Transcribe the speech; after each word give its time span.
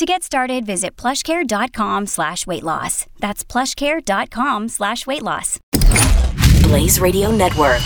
To 0.00 0.06
get 0.06 0.22
started, 0.22 0.64
visit 0.64 0.96
plushcare.com 0.96 2.06
slash 2.06 2.46
weight 2.46 2.62
loss. 2.62 3.04
That's 3.18 3.44
plushcare.com 3.44 4.70
slash 4.70 5.06
weight 5.06 5.22
loss. 5.22 5.58
Blaze 6.62 6.98
Radio 6.98 7.30
Network. 7.30 7.82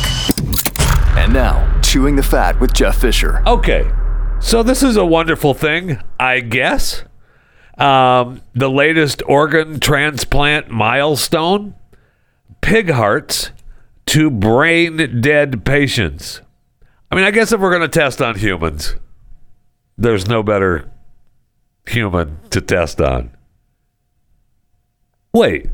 And 1.19 1.33
now, 1.33 1.81
Chewing 1.83 2.15
the 2.15 2.23
Fat 2.23 2.61
with 2.61 2.73
Jeff 2.73 3.01
Fisher. 3.01 3.43
Okay, 3.49 3.91
so 4.39 4.63
this 4.63 4.85
is 4.85 4.97
a 4.97 5.05
wonderful 5.05 5.55
thing, 5.55 6.01
I 6.21 6.39
guess. 6.39 7.03
Um, 7.79 8.43
the 8.55 8.71
latest 8.71 9.21
organ 9.27 9.81
transplant 9.81 10.71
milestone 10.71 11.75
pig 12.61 12.91
hearts 12.91 13.51
to 14.07 14.31
brain 14.31 15.21
dead 15.21 15.65
patients. 15.65 16.43
I 17.11 17.17
mean, 17.17 17.25
I 17.25 17.33
guess 17.33 17.51
if 17.51 17.61
we're 17.61 17.77
going 17.77 17.83
to 17.83 17.89
test 17.89 18.23
on 18.23 18.37
humans, 18.37 18.95
there's 19.99 20.29
no 20.29 20.45
better 20.45 20.94
human 21.87 22.39
to 22.51 22.61
test 22.61 23.01
on. 23.01 23.31
Wait. 25.33 25.69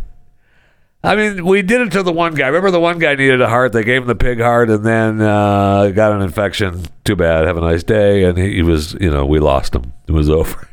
I 1.03 1.17
mean, 1.17 1.47
we 1.47 1.63
did 1.63 1.81
it 1.81 1.93
to 1.93 2.03
the 2.03 2.13
one 2.13 2.35
guy. 2.35 2.47
Remember, 2.49 2.71
the 2.71 2.81
one 2.81 2.99
guy 2.99 3.15
needed 3.15 3.41
a 3.41 3.49
heart. 3.49 3.73
They 3.73 3.85
gave 3.85 4.03
him 4.03 4.09
the 4.09 4.15
pig 4.15 4.39
heart, 4.39 4.69
and 4.69 4.85
then 4.85 5.21
uh, 5.21 5.89
got 5.89 6.13
an 6.13 6.21
infection. 6.21 6.85
Too 7.05 7.17
bad. 7.17 7.47
Have 7.47 7.57
a 7.57 7.63
nice 7.63 7.83
day. 7.83 8.25
And 8.25 8.37
he, 8.37 8.57
he 8.57 8.63
was, 8.63 8.95
you 8.95 9.11
know, 9.11 9.25
we 9.25 9.39
lost 9.39 9.75
him. 9.75 9.93
It 10.07 10.13
was 10.13 10.29
over. 10.31 10.69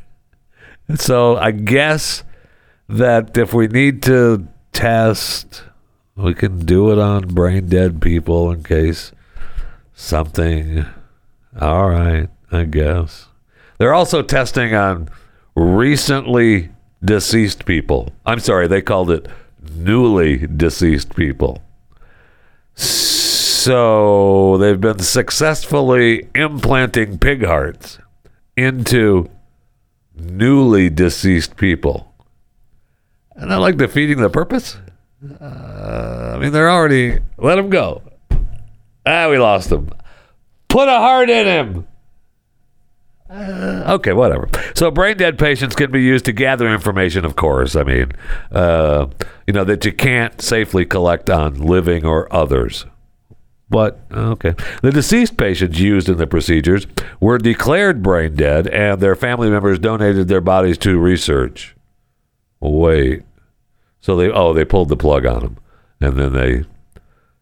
so 0.96 1.38
I 1.38 1.52
guess 1.52 2.24
that 2.90 3.38
if 3.38 3.54
we 3.54 3.68
need 3.68 4.04
to 4.04 4.48
test, 4.74 5.64
we 6.16 6.34
can 6.34 6.66
do 6.66 6.92
it 6.92 7.00
on 7.00 7.28
brain 7.28 7.68
dead 7.68 8.02
people 8.02 8.52
in 8.52 8.64
case 8.64 9.12
something. 9.94 10.86
All 11.60 11.90
right, 11.90 12.30
I 12.52 12.64
guess. 12.64 13.28
They're 13.78 13.94
also 13.94 14.22
testing 14.22 14.74
on 14.74 15.10
recently 15.58 16.70
deceased 17.04 17.66
people. 17.66 18.14
I'm 18.26 18.40
sorry, 18.40 18.68
they 18.68 18.82
called 18.82 19.10
it 19.10 19.28
newly 19.76 20.46
deceased 20.46 21.16
people. 21.16 21.62
So 22.76 24.58
they've 24.58 24.80
been 24.80 25.00
successfully 25.00 26.30
implanting 26.36 27.18
pig 27.18 27.44
hearts 27.44 27.98
into 28.56 29.30
newly 30.16 30.90
deceased 30.92 31.58
people. 31.58 32.14
And 33.36 33.52
I 33.52 33.58
like 33.58 33.78
defeating 33.78 34.20
the 34.20 34.30
purpose. 34.30 34.78
Uh, 35.42 36.34
I 36.36 36.38
mean, 36.40 36.52
they're 36.52 36.70
already. 36.70 37.20
Let 37.38 37.56
them 37.56 37.70
go. 37.70 38.04
Ah, 39.06 39.28
we 39.30 39.40
lost 39.40 39.70
them. 39.70 39.90
Put 40.68 40.88
a 40.88 41.00
heart 41.00 41.30
in 41.30 41.48
him. 41.48 41.88
Okay, 43.88 44.14
whatever. 44.14 44.50
So, 44.76 44.92
brain 44.92 45.18
dead 45.18 45.38
patients 45.40 45.76
can 45.76 45.92
be 45.92 46.02
used 46.02 46.26
to 46.26 46.34
gather 46.34 46.68
information, 46.68 47.24
of 47.24 47.36
course. 47.36 47.76
I 47.76 47.84
mean, 47.84 48.12
uh, 48.52 49.08
you 49.46 49.54
know, 49.54 49.64
that 49.64 49.86
you 49.86 49.94
can't 49.94 50.42
safely 50.42 50.86
collect 50.86 51.30
on 51.30 51.56
living 51.56 52.06
or 52.06 52.34
others. 52.34 52.86
But, 53.70 54.00
okay. 54.12 54.56
The 54.82 54.92
deceased 54.92 55.38
patients 55.38 55.80
used 55.80 56.10
in 56.10 56.18
the 56.18 56.28
procedures 56.28 56.88
were 57.20 57.38
declared 57.38 58.02
brain 58.02 58.36
dead, 58.36 58.68
and 58.68 59.02
their 59.02 59.16
family 59.16 59.50
members 59.50 59.80
donated 59.80 60.28
their 60.28 60.42
bodies 60.42 60.78
to 60.80 61.00
research. 61.00 61.76
Wait. 62.60 63.24
So 64.00 64.16
they, 64.16 64.30
oh, 64.30 64.54
they 64.54 64.64
pulled 64.66 64.90
the 64.90 64.96
plug 64.98 65.26
on 65.26 65.42
them. 65.42 65.58
And 66.00 66.18
then 66.18 66.34
they, 66.34 66.64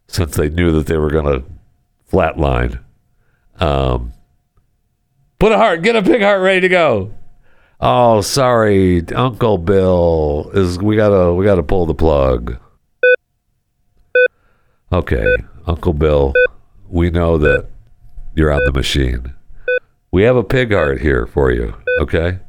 since 0.07 0.35
they 0.35 0.49
knew 0.49 0.71
that 0.71 0.87
they 0.87 0.97
were 0.97 1.11
going 1.11 1.25
to 1.25 1.45
flatline, 2.11 2.79
um, 3.59 4.13
Put 5.39 5.51
a 5.51 5.57
heart. 5.57 5.81
Get 5.81 5.95
a 5.95 6.01
pig 6.01 6.21
heart 6.21 6.41
ready 6.41 6.61
to 6.61 6.69
go. 6.69 7.13
Oh, 7.79 8.21
sorry, 8.21 9.07
Uncle 9.09 9.57
Bill 9.57 10.49
is. 10.53 10.77
We 10.79 10.95
gotta. 10.95 11.33
We 11.33 11.45
gotta 11.45 11.63
pull 11.63 11.85
the 11.85 11.93
plug. 11.93 12.57
Okay, 14.91 15.35
Uncle 15.67 15.93
Bill. 15.93 16.33
We 16.87 17.09
know 17.09 17.37
that 17.37 17.67
you're 18.35 18.51
on 18.51 18.61
the 18.65 18.71
machine. 18.71 19.33
We 20.11 20.23
have 20.23 20.35
a 20.35 20.43
pig 20.43 20.71
heart 20.71 21.01
here 21.01 21.27
for 21.27 21.51
you. 21.51 21.75
Okay. 22.01 22.39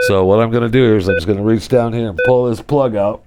So 0.00 0.24
what 0.24 0.40
I'm 0.40 0.50
gonna 0.50 0.68
do 0.68 0.96
is 0.96 1.08
I'm 1.08 1.14
just 1.14 1.26
gonna 1.26 1.42
reach 1.42 1.68
down 1.68 1.92
here 1.92 2.08
and 2.08 2.18
pull 2.26 2.50
this 2.50 2.60
plug 2.60 2.96
out. 2.96 3.23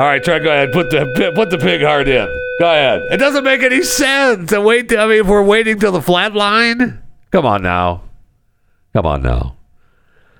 All 0.00 0.06
right, 0.06 0.24
try. 0.24 0.38
Go 0.38 0.50
ahead. 0.50 0.72
Put 0.72 0.88
the 0.88 1.32
put 1.34 1.50
the 1.50 1.58
pig 1.58 1.82
heart 1.82 2.08
in. 2.08 2.26
Go 2.58 2.64
ahead. 2.64 3.02
It 3.12 3.18
doesn't 3.18 3.44
make 3.44 3.62
any 3.62 3.82
sense 3.82 4.48
to 4.48 4.58
wait. 4.58 4.88
To, 4.88 4.98
I 4.98 5.06
mean, 5.06 5.20
if 5.20 5.26
we're 5.26 5.42
waiting 5.42 5.78
till 5.78 5.92
the 5.92 6.00
flat 6.00 6.32
line, 6.32 7.02
come 7.30 7.44
on 7.44 7.62
now, 7.62 8.04
come 8.94 9.04
on 9.04 9.20
now. 9.20 9.56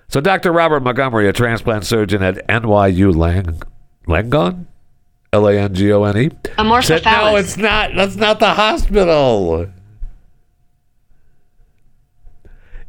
So, 0.09 0.22
Dr. 0.22 0.50
Robert 0.50 0.81
Montgomery, 0.81 1.28
a 1.28 1.34
transplant 1.34 1.84
surgeon 1.84 2.22
at 2.22 2.49
NYU 2.49 3.15
Lang 3.15 3.60
Langone, 4.09 4.65
L 5.31 5.47
A 5.47 5.59
N 5.59 5.75
G 5.75 5.93
O 5.93 6.04
N 6.04 6.16
E, 6.16 6.31
said, 6.81 7.04
"No, 7.04 7.37
it's 7.37 7.59
not. 7.59 7.91
That's 7.94 8.16
not 8.16 8.41
the 8.41 8.54
hospital." 8.54 9.69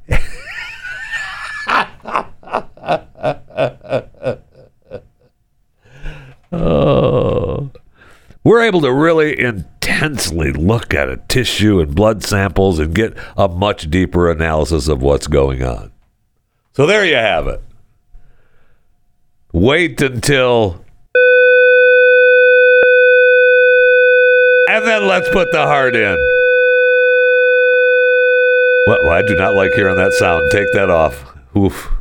oh. 6.52 7.72
We're 8.44 8.64
able 8.64 8.82
to 8.82 8.92
really 8.92 9.40
intensely 9.40 10.52
look 10.52 10.96
at 10.96 11.10
a 11.10 11.18
tissue 11.28 11.80
and 11.80 11.94
blood 11.94 12.24
samples 12.24 12.80
and 12.80 12.94
get 12.94 13.16
a 13.38 13.48
much 13.48 13.90
deeper 13.90 14.32
analysis 14.32 14.88
of 14.88 15.02
what's 15.02 15.28
going 15.28 15.62
on. 15.62 15.92
So 16.74 16.88
there 16.88 17.06
you 17.06 17.16
have 17.16 17.48
it. 17.48 17.62
Wait 19.54 20.02
until. 20.02 20.84
And 24.70 24.88
then 24.88 25.08
let's 25.08 25.30
put 25.30 25.52
the 25.52 25.64
heart 25.64 25.96
in. 25.96 26.18
Well, 28.88 29.10
I 29.10 29.22
do 29.22 29.36
not 29.36 29.54
like 29.54 29.74
hearing 29.74 29.98
that 29.98 30.14
sound. 30.14 30.50
Take 30.50 30.72
that 30.74 30.90
off. 30.90 31.36
Oof. 31.56 31.92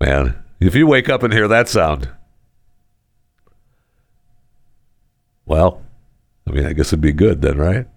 Man, 0.00 0.42
if 0.60 0.74
you 0.74 0.86
wake 0.86 1.10
up 1.10 1.22
and 1.22 1.32
hear 1.32 1.48
that 1.48 1.68
sound, 1.68 2.08
Well, 5.50 5.82
I 6.46 6.52
mean, 6.52 6.64
I 6.64 6.72
guess 6.74 6.90
it'd 6.90 7.00
be 7.00 7.10
good 7.10 7.42
then, 7.42 7.58
right? 7.58 7.88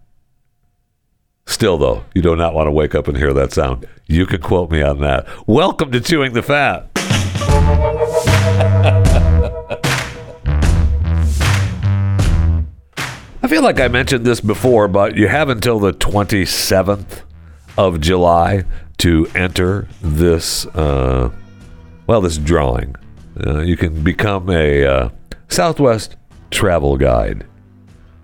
Still, 1.45 1.77
though, 1.77 2.03
you 2.15 2.23
do 2.23 2.35
not 2.35 2.55
want 2.55 2.65
to 2.65 2.71
wake 2.71 2.95
up 2.95 3.07
and 3.07 3.15
hear 3.15 3.31
that 3.31 3.53
sound. 3.53 3.87
You 4.07 4.25
can 4.25 4.41
quote 4.41 4.71
me 4.71 4.81
on 4.81 5.01
that. 5.01 5.27
Welcome 5.47 5.91
to 5.91 6.01
Chewing 6.01 6.33
the 6.33 6.41
Fat. 6.41 6.89
I 13.43 13.47
feel 13.47 13.61
like 13.61 13.79
I 13.79 13.87
mentioned 13.87 14.25
this 14.25 14.41
before, 14.41 14.87
but 14.87 15.15
you 15.15 15.27
have 15.27 15.49
until 15.49 15.77
the 15.77 15.93
27th 15.93 17.21
of 17.77 18.01
July 18.01 18.63
to 18.97 19.27
enter 19.35 19.87
this, 20.01 20.65
uh, 20.65 21.29
well, 22.07 22.21
this 22.21 22.39
drawing. 22.39 22.95
Uh, 23.45 23.59
you 23.59 23.77
can 23.77 24.03
become 24.03 24.49
a 24.49 24.83
uh, 24.83 25.09
Southwest 25.49 26.15
travel 26.53 26.97
guide 26.97 27.45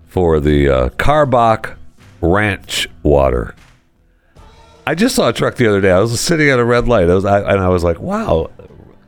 for 0.06 0.40
the 0.40 0.68
uh, 0.68 0.88
Karbach 0.90 1.76
Ranch 2.20 2.88
water. 3.02 3.54
I 4.86 4.94
just 4.94 5.14
saw 5.14 5.28
a 5.28 5.32
truck 5.32 5.56
the 5.56 5.66
other 5.66 5.80
day. 5.80 5.90
I 5.90 6.00
was 6.00 6.18
sitting 6.20 6.48
at 6.48 6.58
a 6.58 6.64
red 6.64 6.88
light. 6.88 7.10
I 7.10 7.14
was, 7.14 7.24
I, 7.24 7.40
and 7.40 7.60
I 7.60 7.68
was 7.68 7.84
like, 7.84 8.00
"Wow, 8.00 8.50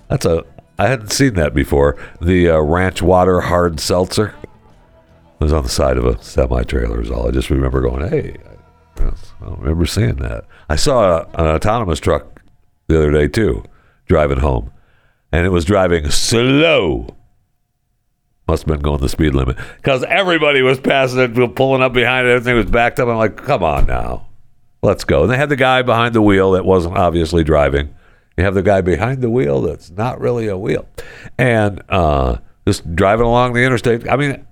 that's 0.08 0.24
a 0.24 0.44
I 0.78 0.88
hadn't 0.88 1.12
seen 1.12 1.34
that 1.34 1.54
before. 1.54 1.96
The 2.20 2.50
uh, 2.50 2.60
Ranch 2.60 3.02
Water 3.02 3.40
Hard 3.42 3.80
Seltzer 3.80 4.34
it 5.42 5.44
was 5.44 5.52
on 5.52 5.64
the 5.64 5.68
side 5.68 5.96
of 5.96 6.04
a 6.04 6.22
semi 6.22 6.62
trailer. 6.62 7.00
Is 7.00 7.10
all. 7.10 7.28
I 7.28 7.30
just 7.30 7.50
remember 7.50 7.80
going, 7.80 8.08
"Hey, 8.08 8.36
I 8.98 9.10
don't 9.40 9.60
remember 9.60 9.86
seeing 9.86 10.16
that." 10.16 10.44
I 10.68 10.76
saw 10.76 11.18
a, 11.18 11.26
an 11.34 11.46
autonomous 11.46 12.00
truck 12.00 12.42
the 12.86 12.96
other 12.96 13.10
day 13.10 13.28
too, 13.28 13.64
driving 14.06 14.38
home, 14.38 14.72
and 15.32 15.46
it 15.46 15.50
was 15.50 15.64
driving 15.64 16.10
slow 16.10 17.16
must 18.52 18.64
have 18.64 18.68
been 18.68 18.82
going 18.82 19.00
the 19.00 19.08
speed 19.08 19.34
limit 19.34 19.56
because 19.76 20.04
everybody 20.04 20.60
was 20.60 20.78
passing 20.78 21.20
it, 21.20 21.54
pulling 21.56 21.80
up 21.80 21.94
behind 21.94 22.26
it. 22.26 22.32
Everything 22.32 22.54
was 22.54 22.66
backed 22.66 23.00
up. 23.00 23.08
I'm 23.08 23.16
like, 23.16 23.34
come 23.34 23.62
on 23.62 23.86
now, 23.86 24.26
let's 24.82 25.04
go. 25.04 25.22
And 25.22 25.32
they 25.32 25.38
had 25.38 25.48
the 25.48 25.56
guy 25.56 25.80
behind 25.80 26.14
the 26.14 26.20
wheel 26.20 26.50
that 26.52 26.66
wasn't 26.66 26.98
obviously 26.98 27.44
driving. 27.44 27.94
You 28.36 28.44
have 28.44 28.52
the 28.52 28.62
guy 28.62 28.82
behind 28.82 29.22
the 29.22 29.30
wheel 29.30 29.62
that's 29.62 29.90
not 29.90 30.20
really 30.20 30.48
a 30.48 30.58
wheel, 30.58 30.86
and 31.38 31.82
uh, 31.88 32.36
just 32.66 32.94
driving 32.94 33.24
along 33.24 33.54
the 33.54 33.60
interstate. 33.64 34.06
I 34.06 34.16
mean, 34.16 34.46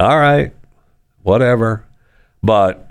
all 0.00 0.18
right, 0.18 0.52
whatever. 1.22 1.86
But 2.42 2.90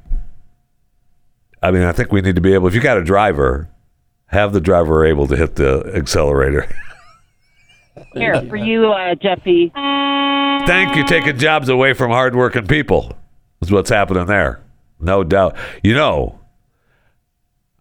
I 1.61 1.71
mean, 1.71 1.83
I 1.83 1.91
think 1.91 2.13
we 2.13 2.21
need 2.21 2.35
to 2.35 2.41
be 2.41 2.53
able. 2.53 2.67
If 2.67 2.73
you 2.73 2.81
got 2.81 2.97
a 2.97 3.03
driver, 3.03 3.69
have 4.27 4.53
the 4.53 4.61
driver 4.61 5.05
able 5.05 5.27
to 5.27 5.35
hit 5.35 5.57
the 5.57 5.91
accelerator. 5.93 6.73
Here 8.13 8.41
for 8.47 8.55
you, 8.55 8.91
uh, 8.91 9.15
Jeffy. 9.15 9.71
Thank 9.73 10.95
you, 10.95 11.05
taking 11.05 11.37
jobs 11.37 11.69
away 11.69 11.93
from 11.93 12.11
hardworking 12.11 12.67
people. 12.67 13.15
Is 13.61 13.71
what's 13.71 13.89
happening 13.89 14.25
there. 14.25 14.61
No 14.99 15.23
doubt. 15.23 15.55
You 15.83 15.93
know, 15.93 16.39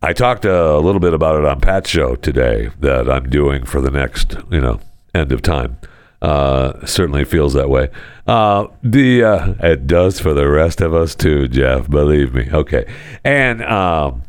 I 0.01 0.13
talked 0.13 0.45
a 0.45 0.79
little 0.79 1.01
bit 1.01 1.15
about 1.15 1.39
it 1.39 1.45
on 1.45 1.61
Pat's 1.61 1.91
show 1.91 2.17
today 2.17 2.71
that 2.81 3.11
I'm 3.11 3.29
doing 3.31 3.65
for 3.65 3.81
the 3.81 3.91
next, 3.91 4.37
you 4.51 4.61
know, 4.61 4.81
end 5.15 5.33
of 5.33 5.43
time. 5.43 5.79
Uh, 6.21 6.85
certainly 6.87 7.25
feels 7.25 7.53
that 7.55 7.69
way. 7.69 7.89
Uh, 8.27 8.69
the 8.83 9.25
uh, 9.25 9.55
it 9.61 9.89
does 9.89 10.21
for 10.21 10.33
the 10.33 10.49
rest 10.49 10.81
of 10.81 10.95
us 10.95 11.17
too, 11.17 11.49
Jeff. 11.49 11.91
Believe 11.91 12.33
me. 12.33 12.49
Okay, 12.53 12.87
and 13.25 13.63
um, 13.65 14.23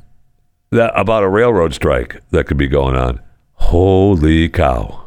that 0.71 0.91
about 0.95 1.23
a 1.23 1.29
railroad 1.29 1.73
strike 1.73 2.19
that 2.31 2.45
could 2.47 2.57
be 2.57 2.67
going 2.67 2.95
on. 2.95 3.19
Holy 3.53 4.49
cow! 4.49 5.02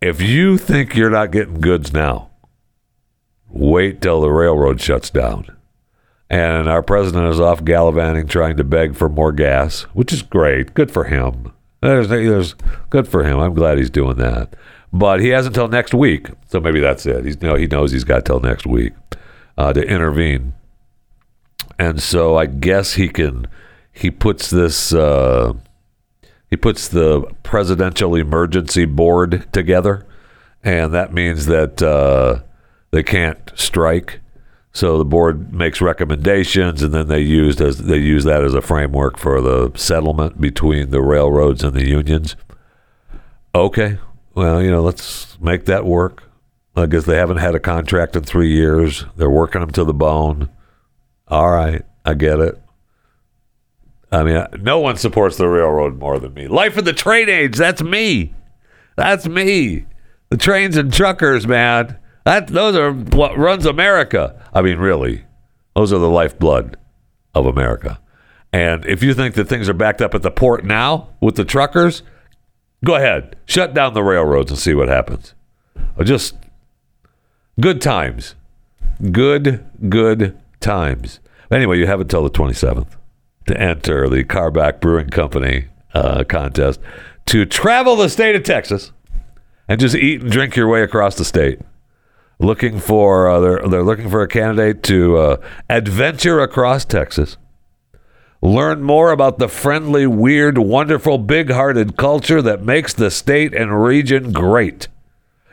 If 0.00 0.20
you 0.20 0.58
think 0.58 0.94
you're 0.94 1.10
not 1.10 1.30
getting 1.32 1.60
goods 1.60 1.92
now, 1.92 2.30
wait 3.48 4.00
till 4.02 4.20
the 4.20 4.30
railroad 4.30 4.80
shuts 4.80 5.10
down. 5.10 5.56
And 6.28 6.68
our 6.68 6.82
president 6.82 7.28
is 7.28 7.40
off 7.40 7.64
gallivanting, 7.64 8.26
trying 8.26 8.56
to 8.56 8.64
beg 8.64 8.94
for 8.96 9.08
more 9.08 9.32
gas, 9.32 9.82
which 9.94 10.12
is 10.12 10.22
great. 10.22 10.74
Good 10.74 10.90
for 10.90 11.04
him. 11.04 11.52
There's, 11.80 12.08
there's 12.08 12.54
good 12.90 13.06
for 13.06 13.24
him. 13.24 13.38
I'm 13.38 13.54
glad 13.54 13.78
he's 13.78 13.90
doing 13.90 14.16
that. 14.16 14.54
But 14.92 15.20
he 15.20 15.28
has 15.28 15.46
until 15.46 15.68
next 15.68 15.94
week, 15.94 16.28
so 16.48 16.60
maybe 16.60 16.80
that's 16.80 17.06
it. 17.06 17.24
He's 17.24 17.36
you 17.40 17.48
know, 17.48 17.54
he 17.54 17.66
knows 17.66 17.92
he's 17.92 18.04
got 18.04 18.24
till 18.24 18.40
next 18.40 18.66
week 18.66 18.92
uh, 19.58 19.72
to 19.72 19.82
intervene, 19.82 20.54
and 21.78 22.00
so 22.00 22.36
I 22.36 22.46
guess 22.46 22.94
he 22.94 23.08
can. 23.08 23.46
He 23.92 24.10
puts 24.10 24.48
this. 24.48 24.94
Uh, 24.94 25.54
he 26.48 26.56
puts 26.56 26.88
the 26.88 27.22
presidential 27.42 28.14
emergency 28.14 28.84
board 28.84 29.46
together, 29.52 30.06
and 30.62 30.92
that 30.94 31.12
means 31.12 31.46
that 31.46 31.82
uh, 31.82 32.42
they 32.90 33.02
can't 33.02 33.50
strike. 33.54 34.20
So 34.72 34.98
the 34.98 35.04
board 35.04 35.52
makes 35.54 35.80
recommendations, 35.80 36.82
and 36.82 36.92
then 36.92 37.08
they 37.08 37.20
used 37.20 37.60
as 37.60 37.78
they 37.78 37.96
use 37.96 38.24
that 38.24 38.44
as 38.44 38.54
a 38.54 38.60
framework 38.60 39.18
for 39.18 39.40
the 39.40 39.72
settlement 39.74 40.40
between 40.40 40.90
the 40.90 41.00
railroads 41.00 41.64
and 41.64 41.72
the 41.72 41.86
unions. 41.86 42.36
Okay, 43.54 43.98
well, 44.34 44.62
you 44.62 44.70
know, 44.70 44.82
let's 44.82 45.40
make 45.40 45.64
that 45.64 45.86
work. 45.86 46.24
I 46.76 46.84
guess 46.84 47.06
they 47.06 47.16
haven't 47.16 47.38
had 47.38 47.54
a 47.54 47.60
contract 47.60 48.16
in 48.16 48.24
three 48.24 48.52
years. 48.52 49.06
They're 49.16 49.30
working 49.30 49.62
them 49.62 49.70
to 49.70 49.84
the 49.84 49.94
bone. 49.94 50.50
All 51.26 51.50
right, 51.50 51.82
I 52.04 52.12
get 52.12 52.38
it. 52.38 52.60
I 54.12 54.22
mean, 54.22 54.46
no 54.60 54.78
one 54.78 54.96
supports 54.96 55.36
the 55.36 55.48
railroad 55.48 55.98
more 55.98 56.18
than 56.18 56.34
me. 56.34 56.46
Life 56.46 56.76
of 56.76 56.84
the 56.84 56.92
train 56.92 57.28
age, 57.28 57.56
that's 57.56 57.82
me. 57.82 58.34
That's 58.96 59.26
me. 59.26 59.86
The 60.30 60.36
trains 60.36 60.76
and 60.76 60.92
truckers, 60.92 61.46
man. 61.46 61.98
That 62.24 62.48
those 62.48 62.76
are 62.76 62.92
what 62.92 63.36
runs 63.36 63.66
America. 63.66 64.42
I 64.52 64.62
mean, 64.62 64.78
really, 64.78 65.24
those 65.74 65.92
are 65.92 65.98
the 65.98 66.08
lifeblood 66.08 66.76
of 67.34 67.46
America. 67.46 68.00
And 68.52 68.84
if 68.86 69.02
you 69.02 69.12
think 69.12 69.34
that 69.34 69.48
things 69.48 69.68
are 69.68 69.74
backed 69.74 70.00
up 70.00 70.14
at 70.14 70.22
the 70.22 70.30
port 70.30 70.64
now 70.64 71.10
with 71.20 71.36
the 71.36 71.44
truckers, 71.44 72.02
go 72.84 72.94
ahead, 72.94 73.36
shut 73.44 73.74
down 73.74 73.94
the 73.94 74.02
railroads 74.02 74.50
and 74.50 74.58
see 74.58 74.74
what 74.74 74.88
happens. 74.88 75.34
Uh, 75.98 76.04
just 76.04 76.36
good 77.60 77.80
times, 77.80 78.34
good 79.12 79.64
good 79.88 80.36
times. 80.60 81.20
Anyway, 81.50 81.78
you 81.78 81.86
have 81.86 82.00
until 82.00 82.22
the 82.22 82.30
twenty 82.30 82.54
seventh 82.54 82.96
to 83.46 83.60
enter 83.60 84.08
the 84.08 84.24
Karbach 84.24 84.80
Brewing 84.80 85.10
Company 85.10 85.66
uh, 85.94 86.24
contest 86.24 86.80
to 87.26 87.44
travel 87.44 87.96
the 87.96 88.08
state 88.08 88.36
of 88.36 88.42
Texas 88.42 88.92
and 89.68 89.80
just 89.80 89.94
eat 89.94 90.22
and 90.22 90.30
drink 90.30 90.56
your 90.56 90.68
way 90.68 90.82
across 90.82 91.16
the 91.16 91.24
state 91.24 91.60
looking 92.38 92.78
for 92.78 93.28
uh, 93.28 93.40
they're 93.40 93.68
they're 93.68 93.82
looking 93.82 94.10
for 94.10 94.22
a 94.22 94.28
candidate 94.28 94.82
to 94.84 95.16
uh, 95.16 95.36
adventure 95.68 96.40
across 96.40 96.84
Texas. 96.84 97.36
Learn 98.42 98.82
more 98.82 99.12
about 99.12 99.38
the 99.38 99.48
friendly, 99.48 100.06
weird, 100.06 100.58
wonderful, 100.58 101.16
big-hearted 101.16 101.96
culture 101.96 102.42
that 102.42 102.62
makes 102.62 102.92
the 102.92 103.10
state 103.10 103.54
and 103.54 103.82
region 103.82 104.30
great. 104.30 104.88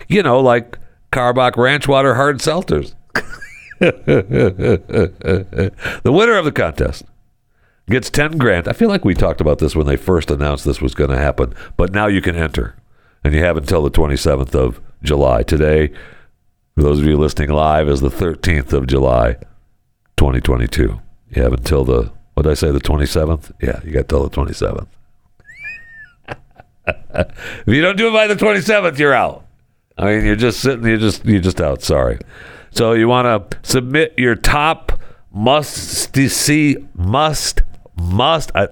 You 0.10 0.22
know, 0.22 0.40
like 0.40 0.78
Karbach 1.12 1.56
Ranch 1.56 1.88
Water 1.88 2.16
Hard 2.16 2.40
Seltzers. 2.40 2.94
the 3.80 5.72
winner 6.06 6.38
of 6.38 6.46
the 6.46 6.52
contest 6.52 7.06
gets 7.90 8.10
10 8.10 8.38
grand. 8.38 8.68
I 8.68 8.74
feel 8.74 8.90
like 8.90 9.06
we 9.06 9.14
talked 9.14 9.42
about 9.42 9.60
this 9.60 9.76
when 9.76 9.88
they 9.88 9.96
first 9.96 10.32
announced 10.32 10.66
this 10.66 10.82
was 10.82 10.96
going 10.96 11.10
to 11.10 11.18
happen, 11.18 11.54
but 11.78 11.92
now 11.92 12.08
you 12.08 12.22
can 12.22 12.36
enter. 12.36 12.76
And 13.24 13.34
you 13.34 13.42
have 13.42 13.58
until 13.58 13.82
the 13.82 13.92
27th 13.92 14.54
of 14.54 14.82
July. 15.02 15.44
Today, 15.44 15.90
for 16.76 16.84
those 16.84 17.00
of 17.00 17.06
you 17.06 17.18
listening 17.18 17.50
live, 17.50 17.88
is 17.88 18.02
the 18.02 18.10
13th 18.10 18.74
of 18.74 18.88
July, 18.88 19.34
2022. 20.18 21.00
You 21.30 21.42
have 21.42 21.54
until 21.54 21.84
the, 21.86 22.12
what 22.34 22.44
did 22.44 22.52
I 22.52 22.56
say, 22.56 22.72
the 22.72 22.80
27th? 22.80 23.52
Yeah, 23.62 23.80
you 23.84 23.92
got 23.92 24.08
till 24.10 24.28
the 24.28 24.36
27th. 24.36 24.88
if 27.16 27.68
you 27.68 27.82
don't 27.82 27.98
do 27.98 28.10
it 28.10 28.14
by 28.14 28.28
the 28.28 28.36
27th, 28.36 28.98
you're 28.98 29.14
out. 29.14 29.46
I 29.98 30.06
mean, 30.06 30.26
you're 30.26 30.36
just 30.36 30.60
sitting, 30.60 30.86
you're 30.86 30.98
just, 30.98 31.24
you're 31.26 31.40
just 31.40 31.62
out. 31.62 31.82
Sorry. 31.82 32.20
So 32.72 32.94
you 32.94 33.08
want 33.08 33.52
to 33.52 33.58
submit 33.64 34.14
your 34.18 34.36
top 34.36 35.00
must 35.34 36.16
see, 36.16 36.78
must, 36.94 37.62
must, 37.96 38.52
I, 38.56 38.64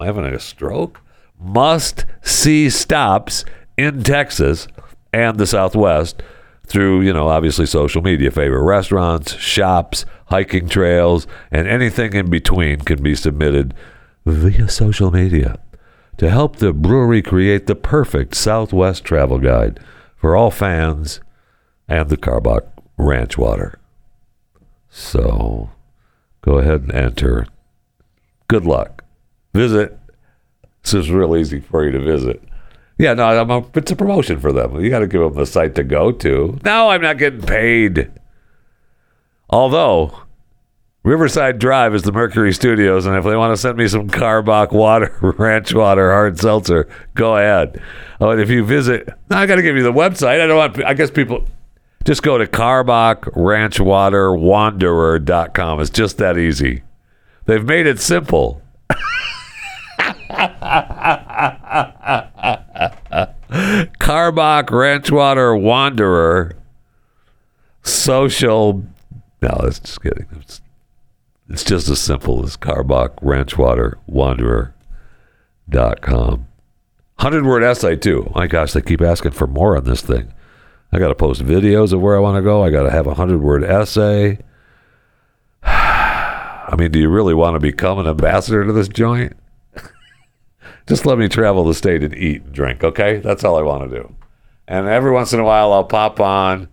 am 0.00 0.06
having 0.06 0.24
a 0.24 0.38
stroke? 0.38 1.00
Must 1.38 2.04
see 2.22 2.70
stops 2.70 3.44
in 3.76 4.02
Texas 4.02 4.68
and 5.12 5.38
the 5.38 5.46
Southwest 5.46 6.22
through, 6.66 7.02
you 7.02 7.12
know, 7.12 7.28
obviously 7.28 7.66
social 7.66 8.02
media. 8.02 8.30
Favorite 8.30 8.64
restaurants, 8.64 9.34
shops, 9.36 10.04
hiking 10.26 10.68
trails, 10.68 11.26
and 11.50 11.68
anything 11.68 12.14
in 12.14 12.30
between 12.30 12.80
can 12.80 13.02
be 13.02 13.14
submitted 13.14 13.74
via 14.24 14.68
social 14.68 15.10
media 15.10 15.58
to 16.16 16.30
help 16.30 16.56
the 16.56 16.72
brewery 16.72 17.22
create 17.22 17.66
the 17.66 17.74
perfect 17.74 18.34
Southwest 18.34 19.04
travel 19.04 19.38
guide 19.38 19.78
for 20.16 20.34
all 20.34 20.50
fans 20.50 21.20
and 21.88 22.08
the 22.08 22.16
Karbach 22.16 22.66
Ranch 22.96 23.36
Water. 23.38 23.78
So 24.88 25.70
go 26.42 26.58
ahead 26.58 26.82
and 26.82 26.94
enter. 26.94 27.46
Good 28.48 28.64
luck. 28.64 29.04
Visit. 29.54 29.98
This 30.82 30.94
is 30.94 31.10
real 31.10 31.36
easy 31.36 31.60
for 31.60 31.84
you 31.84 31.90
to 31.92 32.00
visit 32.00 32.42
yeah, 32.98 33.12
no, 33.12 33.28
a, 33.28 33.78
it's 33.78 33.90
a 33.90 33.96
promotion 33.96 34.40
for 34.40 34.52
them. 34.52 34.80
You 34.80 34.88
got 34.88 35.00
to 35.00 35.06
give 35.06 35.20
them 35.20 35.34
the 35.34 35.46
site 35.46 35.74
to 35.74 35.84
go 35.84 36.12
to. 36.12 36.58
No, 36.64 36.88
I'm 36.88 37.02
not 37.02 37.18
getting 37.18 37.42
paid. 37.42 38.10
Although 39.50 40.18
Riverside 41.02 41.58
Drive 41.58 41.94
is 41.94 42.02
the 42.02 42.12
Mercury 42.12 42.54
Studios, 42.54 43.04
and 43.04 43.14
if 43.14 43.24
they 43.24 43.36
want 43.36 43.52
to 43.52 43.56
send 43.60 43.76
me 43.76 43.86
some 43.86 44.08
Karbach 44.08 44.72
water, 44.72 45.14
ranch 45.38 45.74
water, 45.74 46.10
hard 46.10 46.40
seltzer, 46.40 46.88
go 47.14 47.36
ahead. 47.36 47.80
Oh, 48.18 48.30
and 48.30 48.40
if 48.40 48.48
you 48.48 48.64
visit, 48.64 49.08
I 49.30 49.44
got 49.44 49.56
to 49.56 49.62
give 49.62 49.76
you 49.76 49.82
the 49.82 49.92
website. 49.92 50.40
I 50.40 50.46
don't 50.46 50.56
want. 50.56 50.82
I 50.82 50.94
guess 50.94 51.10
people 51.10 51.46
just 52.04 52.22
go 52.22 52.38
to 52.38 52.46
Karbach 52.46 53.30
Ranch 53.36 53.78
Water 53.78 54.34
Wanderer.com. 54.34 55.80
It's 55.80 55.90
just 55.90 56.16
that 56.16 56.38
easy. 56.38 56.82
They've 57.46 57.64
made 57.64 57.86
it 57.86 58.00
simple. 58.00 58.60
Karbach 63.98 64.66
Ranchwater 64.70 65.60
Wanderer 65.60 66.56
social. 67.82 68.84
No, 69.40 69.60
it's 69.64 69.78
just 69.78 70.02
kidding. 70.02 70.26
It's, 70.40 70.60
it's 71.48 71.64
just 71.64 71.88
as 71.88 72.00
simple 72.00 72.44
as 72.44 72.56
Karbach 72.56 73.16
Ranchwater 73.22 73.98
Wanderer.com. 74.06 74.72
100 77.18 77.46
word 77.46 77.62
essay, 77.62 77.96
too. 77.96 78.30
My 78.34 78.46
gosh, 78.46 78.72
they 78.72 78.82
keep 78.82 79.00
asking 79.00 79.30
for 79.32 79.46
more 79.46 79.76
on 79.76 79.84
this 79.84 80.02
thing. 80.02 80.32
I 80.92 80.98
got 80.98 81.08
to 81.08 81.14
post 81.14 81.42
videos 81.42 81.92
of 81.92 82.00
where 82.00 82.16
I 82.16 82.20
want 82.20 82.36
to 82.36 82.42
go. 82.42 82.62
I 82.62 82.70
got 82.70 82.82
to 82.82 82.90
have 82.90 83.06
a 83.06 83.10
100 83.10 83.40
word 83.40 83.64
essay. 83.64 84.38
I 86.68 86.74
mean, 86.74 86.90
do 86.90 86.98
you 86.98 87.08
really 87.08 87.34
want 87.34 87.54
to 87.54 87.60
become 87.60 87.98
an 88.00 88.08
ambassador 88.08 88.64
to 88.64 88.72
this 88.72 88.88
joint? 88.88 89.36
Just 90.88 91.06
let 91.06 91.16
me 91.16 91.28
travel 91.28 91.64
the 91.64 91.74
state 91.74 92.02
and 92.02 92.14
eat 92.14 92.42
and 92.42 92.52
drink, 92.52 92.82
okay? 92.82 93.18
That's 93.18 93.44
all 93.44 93.56
I 93.56 93.62
want 93.62 93.88
to 93.88 93.96
do. 93.96 94.14
And 94.66 94.88
every 94.88 95.12
once 95.12 95.32
in 95.32 95.38
a 95.38 95.44
while, 95.44 95.72
I'll 95.72 95.84
pop 95.84 96.18
on, 96.18 96.68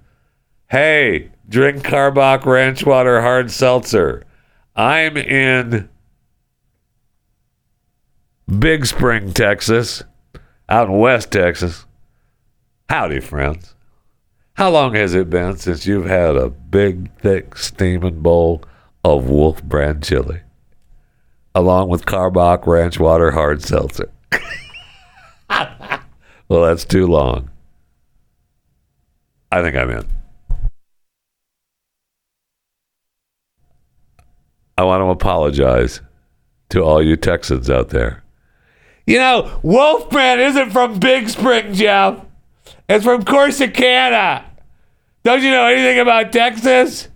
hey, 0.72 1.32
drink 1.48 1.84
Karbach 1.84 2.44
Ranch 2.44 2.84
Water 2.84 3.22
Hard 3.22 3.52
Seltzer. 3.52 4.24
I'm 4.76 5.16
in 5.16 5.90
Big 8.60 8.88
Spring, 8.88 9.32
Texas, 9.32 10.04
out 10.68 10.90
in 10.90 10.98
West 10.98 11.32
Texas. 11.32 11.86
Howdy, 12.90 13.20
friends. 13.20 13.76
How 14.56 14.72
long 14.72 14.96
has 14.96 15.14
it 15.14 15.30
been 15.30 15.58
since 15.58 15.86
you've 15.86 16.08
had 16.08 16.36
a 16.36 16.50
big, 16.50 17.16
thick, 17.20 17.56
steaming 17.58 18.22
bowl 18.22 18.64
of 19.04 19.30
Wolf 19.30 19.64
brand 19.64 20.04
chili, 20.04 20.42
along 21.54 21.90
with 21.90 22.06
Karbach 22.06 22.66
Ranch 22.66 23.00
Water 23.00 23.32
Hard 23.32 23.62
Seltzer? 23.62 24.12
well, 25.50 26.64
that's 26.64 26.86
too 26.86 27.08
long. 27.08 27.50
I 29.52 29.62
think 29.62 29.76
I'm 29.76 29.90
in. 29.90 30.08
I 34.78 34.84
want 34.84 35.02
to 35.02 35.10
apologize 35.10 36.02
to 36.70 36.82
all 36.82 37.04
you 37.04 37.16
Texans 37.16 37.70
out 37.70 37.90
there. 37.90 38.24
You 39.06 39.20
know, 39.20 39.60
Wolf 39.62 40.10
brand 40.10 40.42
isn't 40.42 40.72
from 40.72 40.98
Big 40.98 41.30
Spring, 41.30 41.74
Jeff. 41.74 42.26
It's 42.90 43.04
from 43.04 43.24
Corsicana. 43.24 44.44
Don't 45.24 45.44
you 45.44 45.52
know 45.52 45.68
anything 45.68 46.00
about 46.00 46.34
Texas? 46.34 47.10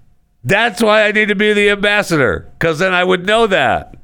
That's 0.48 0.82
why 0.82 1.06
I 1.06 1.12
need 1.12 1.28
to 1.28 1.36
be 1.36 1.52
the 1.52 1.70
ambassador, 1.72 2.50
because 2.58 2.80
then 2.80 2.94
I 2.94 3.04
would 3.04 3.26
know 3.26 3.48
that. 3.48 3.98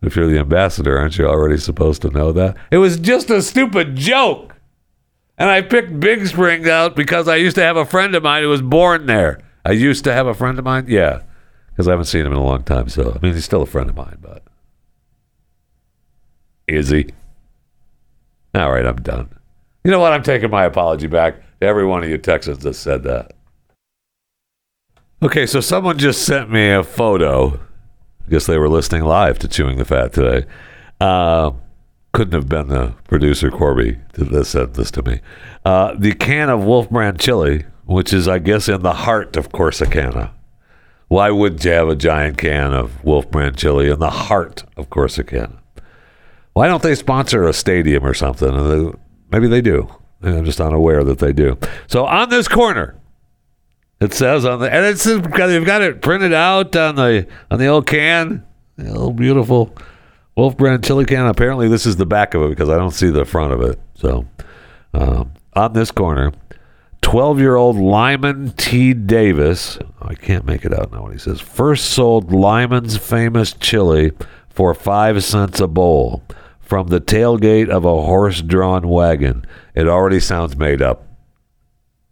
If 0.00 0.16
you're 0.16 0.28
the 0.28 0.38
ambassador, 0.38 0.98
aren't 0.98 1.18
you 1.18 1.26
already 1.26 1.58
supposed 1.58 2.00
to 2.02 2.10
know 2.10 2.32
that? 2.32 2.56
It 2.70 2.78
was 2.78 2.98
just 2.98 3.28
a 3.28 3.42
stupid 3.42 3.96
joke. 3.96 4.56
And 5.36 5.50
I 5.50 5.60
picked 5.60 6.00
Big 6.00 6.26
Spring 6.26 6.66
out 6.66 6.96
because 6.96 7.28
I 7.28 7.36
used 7.36 7.56
to 7.56 7.62
have 7.62 7.76
a 7.76 7.84
friend 7.84 8.14
of 8.14 8.22
mine 8.22 8.44
who 8.44 8.48
was 8.48 8.62
born 8.62 9.04
there. 9.04 9.40
I 9.62 9.72
used 9.72 10.04
to 10.04 10.12
have 10.14 10.26
a 10.26 10.34
friend 10.34 10.58
of 10.58 10.64
mine? 10.64 10.86
Yeah. 10.88 11.20
Because 11.68 11.88
I 11.88 11.90
haven't 11.90 12.06
seen 12.06 12.24
him 12.24 12.32
in 12.32 12.38
a 12.38 12.42
long 12.42 12.62
time. 12.62 12.88
So, 12.88 13.12
I 13.14 13.18
mean, 13.18 13.34
he's 13.34 13.44
still 13.44 13.62
a 13.62 13.66
friend 13.66 13.90
of 13.90 13.96
mine, 13.96 14.16
but. 14.22 14.42
Is 16.66 16.88
he? 16.88 17.08
All 18.54 18.72
right, 18.72 18.86
I'm 18.86 18.96
done. 18.96 19.28
You 19.84 19.90
know 19.90 20.00
what? 20.00 20.14
I'm 20.14 20.22
taking 20.22 20.50
my 20.50 20.64
apology 20.64 21.08
back 21.08 21.42
every 21.62 21.86
one 21.86 22.02
of 22.02 22.10
you 22.10 22.18
Texans 22.18 22.58
that 22.58 22.74
said 22.74 23.02
that. 23.04 23.32
Okay, 25.22 25.46
so 25.46 25.60
someone 25.60 25.98
just 25.98 26.24
sent 26.26 26.50
me 26.50 26.70
a 26.70 26.82
photo. 26.82 27.60
I 28.26 28.30
guess 28.30 28.46
they 28.46 28.58
were 28.58 28.68
listening 28.68 29.04
live 29.04 29.38
to 29.40 29.48
Chewing 29.48 29.78
the 29.78 29.84
Fat 29.84 30.12
today. 30.12 30.46
Uh, 31.00 31.52
couldn't 32.12 32.34
have 32.34 32.48
been 32.48 32.68
the 32.68 32.94
producer 33.08 33.50
Corby 33.50 33.98
that 34.14 34.44
sent 34.44 34.74
this 34.74 34.90
to 34.90 35.02
me. 35.02 35.20
Uh, 35.64 35.94
the 35.96 36.12
can 36.12 36.50
of 36.50 36.64
Wolf 36.64 36.90
Brand 36.90 37.20
chili, 37.20 37.64
which 37.84 38.12
is, 38.12 38.28
I 38.28 38.38
guess, 38.38 38.68
in 38.68 38.82
the 38.82 38.92
heart 38.92 39.36
of 39.36 39.50
Corsicana. 39.50 40.30
Why 41.08 41.30
wouldn't 41.30 41.64
you 41.64 41.70
have 41.70 41.88
a 41.88 41.96
giant 41.96 42.38
can 42.38 42.72
of 42.72 43.04
Wolf 43.04 43.30
Brand 43.30 43.56
chili 43.56 43.90
in 43.90 43.98
the 43.98 44.10
heart 44.10 44.64
of 44.76 44.90
Corsicana? 44.90 45.58
Why 46.52 46.66
don't 46.66 46.82
they 46.82 46.94
sponsor 46.94 47.46
a 47.46 47.52
stadium 47.52 48.04
or 48.04 48.14
something? 48.14 48.98
Maybe 49.30 49.46
they 49.46 49.60
do. 49.60 49.88
I'm 50.22 50.44
just 50.44 50.60
unaware 50.60 51.04
that 51.04 51.18
they 51.18 51.32
do. 51.32 51.58
So 51.86 52.06
on 52.06 52.28
this 52.30 52.48
corner, 52.48 52.96
it 54.00 54.12
says 54.12 54.44
on 54.44 54.60
the 54.60 54.72
and 54.72 54.84
it's 54.84 55.04
they've 55.04 55.64
got 55.64 55.82
it 55.82 56.02
printed 56.02 56.32
out 56.32 56.74
on 56.76 56.96
the 56.96 57.26
on 57.50 57.58
the 57.58 57.66
old 57.66 57.86
can, 57.86 58.44
the 58.76 58.94
old 58.94 59.16
beautiful 59.16 59.74
Wolf 60.36 60.56
brand 60.56 60.82
chili 60.84 61.04
can. 61.04 61.26
Apparently, 61.26 61.68
this 61.68 61.86
is 61.86 61.96
the 61.96 62.06
back 62.06 62.34
of 62.34 62.42
it 62.42 62.50
because 62.50 62.68
I 62.68 62.76
don't 62.76 62.92
see 62.92 63.10
the 63.10 63.24
front 63.24 63.52
of 63.52 63.60
it. 63.60 63.78
So 63.94 64.26
um, 64.94 65.32
on 65.54 65.72
this 65.72 65.90
corner, 65.90 66.32
12 67.02 67.38
year 67.40 67.56
old 67.56 67.76
Lyman 67.76 68.52
T. 68.52 68.94
Davis. 68.94 69.78
I 70.00 70.14
can't 70.14 70.46
make 70.46 70.64
it 70.64 70.72
out 70.72 70.92
now 70.92 71.02
what 71.02 71.12
he 71.12 71.18
says. 71.18 71.40
First 71.40 71.90
sold 71.90 72.32
Lyman's 72.32 72.96
famous 72.96 73.52
chili 73.52 74.12
for 74.48 74.74
five 74.74 75.22
cents 75.22 75.60
a 75.60 75.66
bowl 75.68 76.22
from 76.72 76.86
the 76.86 77.02
tailgate 77.02 77.68
of 77.68 77.84
a 77.84 78.02
horse 78.02 78.40
drawn 78.40 78.88
wagon. 78.88 79.44
It 79.74 79.86
already 79.86 80.20
sounds 80.20 80.56
made 80.56 80.80
up. 80.80 81.06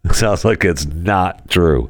Sounds 0.13 0.45
like 0.45 0.67
it's 0.67 0.85
not 0.85 1.49
true. 1.49 1.89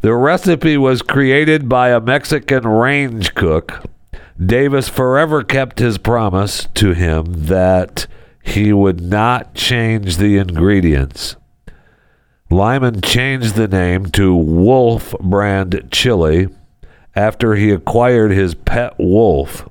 The 0.00 0.14
recipe 0.14 0.76
was 0.76 1.02
created 1.02 1.68
by 1.68 1.88
a 1.88 1.98
Mexican 1.98 2.64
range 2.64 3.34
cook. 3.34 3.84
Davis 4.38 4.88
forever 4.88 5.42
kept 5.42 5.80
his 5.80 5.98
promise 5.98 6.68
to 6.74 6.92
him 6.92 7.24
that 7.46 8.06
he 8.40 8.72
would 8.72 9.00
not 9.00 9.54
change 9.56 10.18
the 10.18 10.38
ingredients. 10.38 11.34
Lyman 12.50 13.00
changed 13.00 13.56
the 13.56 13.66
name 13.66 14.06
to 14.12 14.32
Wolf 14.36 15.12
brand 15.18 15.88
chili 15.90 16.46
after 17.16 17.56
he 17.56 17.72
acquired 17.72 18.30
his 18.30 18.54
pet 18.54 18.94
wolf. 18.96 19.68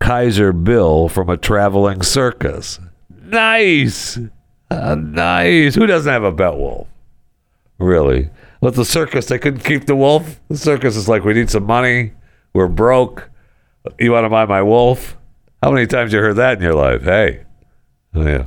Kaiser 0.00 0.52
Bill 0.52 1.08
from 1.08 1.28
a 1.30 1.36
traveling 1.36 2.02
circus. 2.02 2.78
Nice. 3.24 4.18
Uh, 4.70 4.94
nice. 4.94 5.74
Who 5.74 5.86
doesn't 5.86 6.12
have 6.12 6.24
a 6.24 6.32
pet 6.32 6.56
wolf? 6.56 6.88
Really? 7.78 8.30
With 8.60 8.76
the 8.76 8.84
circus, 8.84 9.26
they 9.26 9.38
couldn't 9.38 9.64
keep 9.64 9.86
the 9.86 9.96
wolf. 9.96 10.40
The 10.48 10.56
circus 10.56 10.96
is 10.96 11.08
like, 11.08 11.24
we 11.24 11.34
need 11.34 11.50
some 11.50 11.64
money. 11.64 12.12
We're 12.54 12.68
broke. 12.68 13.30
You 13.98 14.12
want 14.12 14.24
to 14.24 14.30
buy 14.30 14.46
my 14.46 14.62
wolf? 14.62 15.16
How 15.62 15.70
many 15.70 15.86
times 15.86 16.12
you 16.12 16.20
heard 16.20 16.36
that 16.36 16.58
in 16.58 16.62
your 16.62 16.74
life? 16.74 17.02
Hey, 17.02 17.44
oh 18.14 18.26
yeah, 18.26 18.46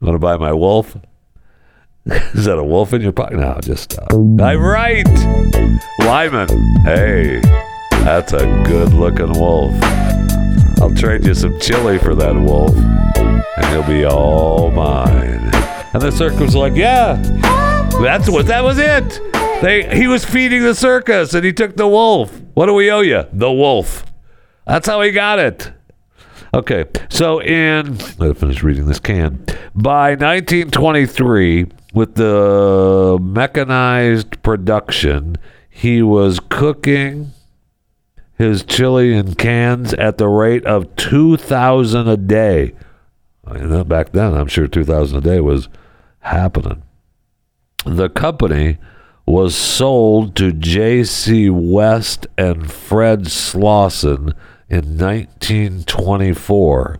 want 0.00 0.14
to 0.14 0.18
buy 0.18 0.36
my 0.36 0.52
wolf? 0.52 0.96
is 2.06 2.44
that 2.44 2.58
a 2.58 2.64
wolf 2.64 2.92
in 2.92 3.00
your 3.00 3.12
pocket? 3.12 3.38
No, 3.38 3.58
just 3.62 3.92
stop. 3.92 4.12
I'm 4.12 4.38
right. 4.60 5.06
Lyman. 6.00 6.48
Hey, 6.84 7.40
that's 7.90 8.32
a 8.32 8.46
good-looking 8.66 9.32
wolf. 9.38 9.72
Trade 10.96 11.26
you 11.26 11.34
some 11.34 11.58
chili 11.60 11.98
for 11.98 12.14
that 12.14 12.34
wolf, 12.34 12.74
and 12.76 13.66
he'll 13.66 13.82
be 13.86 14.04
all 14.04 14.70
mine. 14.70 15.50
And 15.92 16.00
the 16.00 16.10
circus 16.10 16.40
was 16.40 16.56
like, 16.56 16.74
yeah, 16.74 17.16
that's 18.00 18.28
what 18.28 18.46
that 18.46 18.64
was 18.64 18.78
it. 18.78 19.20
They 19.60 19.96
he 19.96 20.06
was 20.06 20.24
feeding 20.24 20.62
the 20.62 20.74
circus, 20.74 21.34
and 21.34 21.44
he 21.44 21.52
took 21.52 21.76
the 21.76 21.86
wolf. 21.86 22.40
What 22.54 22.66
do 22.66 22.74
we 22.74 22.90
owe 22.90 23.00
you? 23.00 23.24
The 23.32 23.52
wolf. 23.52 24.04
That's 24.66 24.86
how 24.86 25.02
he 25.02 25.10
got 25.10 25.38
it. 25.38 25.72
Okay, 26.54 26.84
so 27.08 27.40
in 27.40 27.98
let 28.18 28.20
me 28.20 28.34
finish 28.34 28.62
reading 28.62 28.86
this 28.86 29.00
can. 29.00 29.44
By 29.74 30.10
1923, 30.10 31.66
with 31.92 32.14
the 32.14 33.18
mechanized 33.20 34.42
production, 34.42 35.36
he 35.68 36.00
was 36.02 36.40
cooking 36.48 37.32
his 38.36 38.64
chili 38.64 39.14
in 39.14 39.34
cans 39.34 39.94
at 39.94 40.18
the 40.18 40.28
rate 40.28 40.64
of 40.64 40.94
2000 40.96 42.08
a 42.08 42.16
day. 42.16 42.74
And 43.46 43.88
back 43.88 44.12
then, 44.12 44.34
I'm 44.34 44.48
sure 44.48 44.66
2000 44.66 45.18
a 45.18 45.20
day 45.20 45.40
was 45.40 45.68
happening. 46.20 46.82
The 47.84 48.08
company 48.08 48.78
was 49.26 49.54
sold 49.54 50.34
to 50.36 50.52
J.C. 50.52 51.50
West 51.50 52.26
and 52.36 52.70
Fred 52.70 53.24
Slauson 53.24 54.32
in 54.68 54.98
1924. 54.98 56.98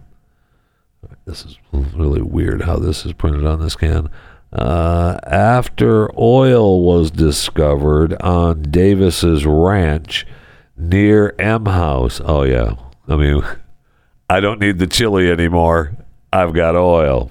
This 1.26 1.46
is 1.46 1.58
really 1.72 2.22
weird 2.22 2.62
how 2.62 2.76
this 2.76 3.06
is 3.06 3.14
printed 3.14 3.46
on 3.46 3.60
this 3.60 3.76
can. 3.76 4.10
Uh, 4.52 5.18
after 5.24 6.10
oil 6.18 6.82
was 6.82 7.10
discovered 7.10 8.14
on 8.20 8.62
Davis's 8.62 9.46
ranch, 9.46 10.26
near 10.76 11.34
Emhouse. 11.38 12.20
Oh 12.24 12.42
yeah. 12.42 12.74
I 13.08 13.16
mean, 13.16 13.42
I 14.28 14.40
don't 14.40 14.60
need 14.60 14.78
the 14.78 14.86
chili 14.86 15.30
anymore. 15.30 15.96
I've 16.32 16.54
got 16.54 16.74
oil. 16.74 17.30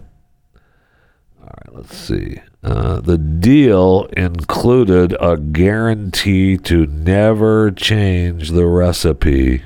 All 1.41 1.45
right, 1.45 1.73
let's 1.73 1.97
see. 1.97 2.39
Uh, 2.63 3.01
the 3.01 3.17
deal 3.17 4.05
included 4.15 5.13
a 5.19 5.35
guarantee 5.35 6.57
to 6.57 6.85
never 6.85 7.71
change 7.71 8.51
the 8.51 8.65
recipe. 8.65 9.63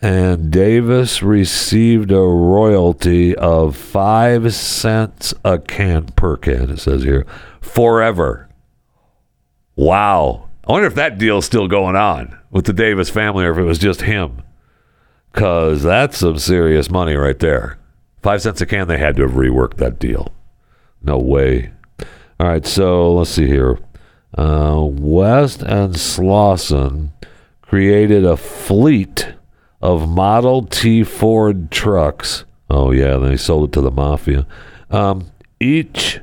And 0.00 0.50
Davis 0.50 1.22
received 1.22 2.10
a 2.10 2.20
royalty 2.20 3.34
of 3.36 3.76
five 3.76 4.54
cents 4.54 5.34
a 5.44 5.58
can 5.58 6.06
per 6.06 6.36
can, 6.36 6.70
it 6.70 6.78
says 6.78 7.02
here, 7.02 7.26
forever. 7.60 8.48
Wow. 9.74 10.45
I 10.66 10.72
wonder 10.72 10.88
if 10.88 10.96
that 10.96 11.18
deal's 11.18 11.46
still 11.46 11.68
going 11.68 11.94
on 11.94 12.36
with 12.50 12.64
the 12.64 12.72
Davis 12.72 13.08
family 13.08 13.44
or 13.44 13.52
if 13.52 13.58
it 13.58 13.62
was 13.62 13.78
just 13.78 14.02
him. 14.02 14.42
Because 15.32 15.82
that's 15.82 16.18
some 16.18 16.38
serious 16.38 16.90
money 16.90 17.14
right 17.14 17.38
there. 17.38 17.78
Five 18.22 18.42
cents 18.42 18.60
a 18.60 18.66
can, 18.66 18.88
they 18.88 18.98
had 18.98 19.14
to 19.16 19.22
have 19.22 19.32
reworked 19.32 19.76
that 19.76 19.98
deal. 19.98 20.34
No 21.02 21.18
way. 21.18 21.70
All 22.40 22.48
right, 22.48 22.66
so 22.66 23.14
let's 23.14 23.30
see 23.30 23.46
here. 23.46 23.78
Uh, 24.36 24.82
West 24.90 25.62
and 25.62 25.94
Slauson 25.94 27.10
created 27.62 28.24
a 28.24 28.36
fleet 28.36 29.34
of 29.80 30.08
Model 30.08 30.64
T 30.64 31.04
Ford 31.04 31.70
trucks. 31.70 32.44
Oh, 32.68 32.90
yeah, 32.90 33.18
they 33.18 33.36
sold 33.36 33.68
it 33.68 33.72
to 33.74 33.80
the 33.80 33.92
mafia. 33.92 34.46
Um, 34.90 35.30
each 35.60 36.20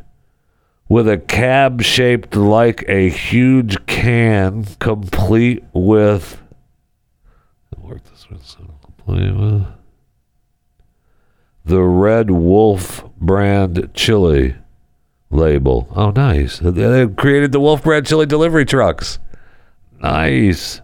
with 0.93 1.09
a 1.09 1.17
cab 1.17 1.81
shaped 1.81 2.35
like 2.35 2.85
a 2.87 3.09
huge 3.09 3.83
can, 3.87 4.63
complete 4.77 5.63
with. 5.73 6.39
Work 7.79 8.03
this 8.03 8.27
complete 8.27 9.35
with 9.35 9.65
the 11.65 11.81
Red 11.81 12.29
Wolf 12.29 13.03
brand 13.17 13.89
chili 13.95 14.55
label. 15.31 15.87
Oh, 15.95 16.11
nice. 16.11 16.59
They 16.59 17.07
created 17.07 17.53
the 17.53 17.59
Wolf 17.59 17.81
brand 17.81 18.05
chili 18.05 18.27
delivery 18.27 18.63
trucks. 18.63 19.17
Nice. 19.99 20.79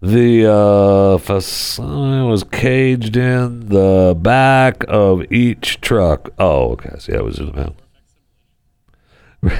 The 0.00 0.50
uh, 0.50 1.18
facade 1.18 2.26
was 2.26 2.42
caged 2.42 3.18
in 3.18 3.68
the 3.68 4.16
back 4.18 4.82
of 4.88 5.30
each 5.30 5.82
truck. 5.82 6.30
Oh, 6.38 6.70
okay. 6.70 6.94
See, 6.98 7.12
that 7.12 7.22
was 7.22 7.38
in 7.38 7.52
the. 7.52 7.81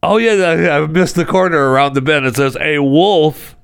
Oh 0.00 0.16
yeah, 0.16 0.76
I 0.76 0.86
missed 0.86 1.16
the 1.16 1.24
corner 1.24 1.70
around 1.70 1.94
the 1.94 2.00
bend. 2.00 2.24
It 2.24 2.36
says 2.36 2.56
a 2.60 2.78
wolf 2.78 3.56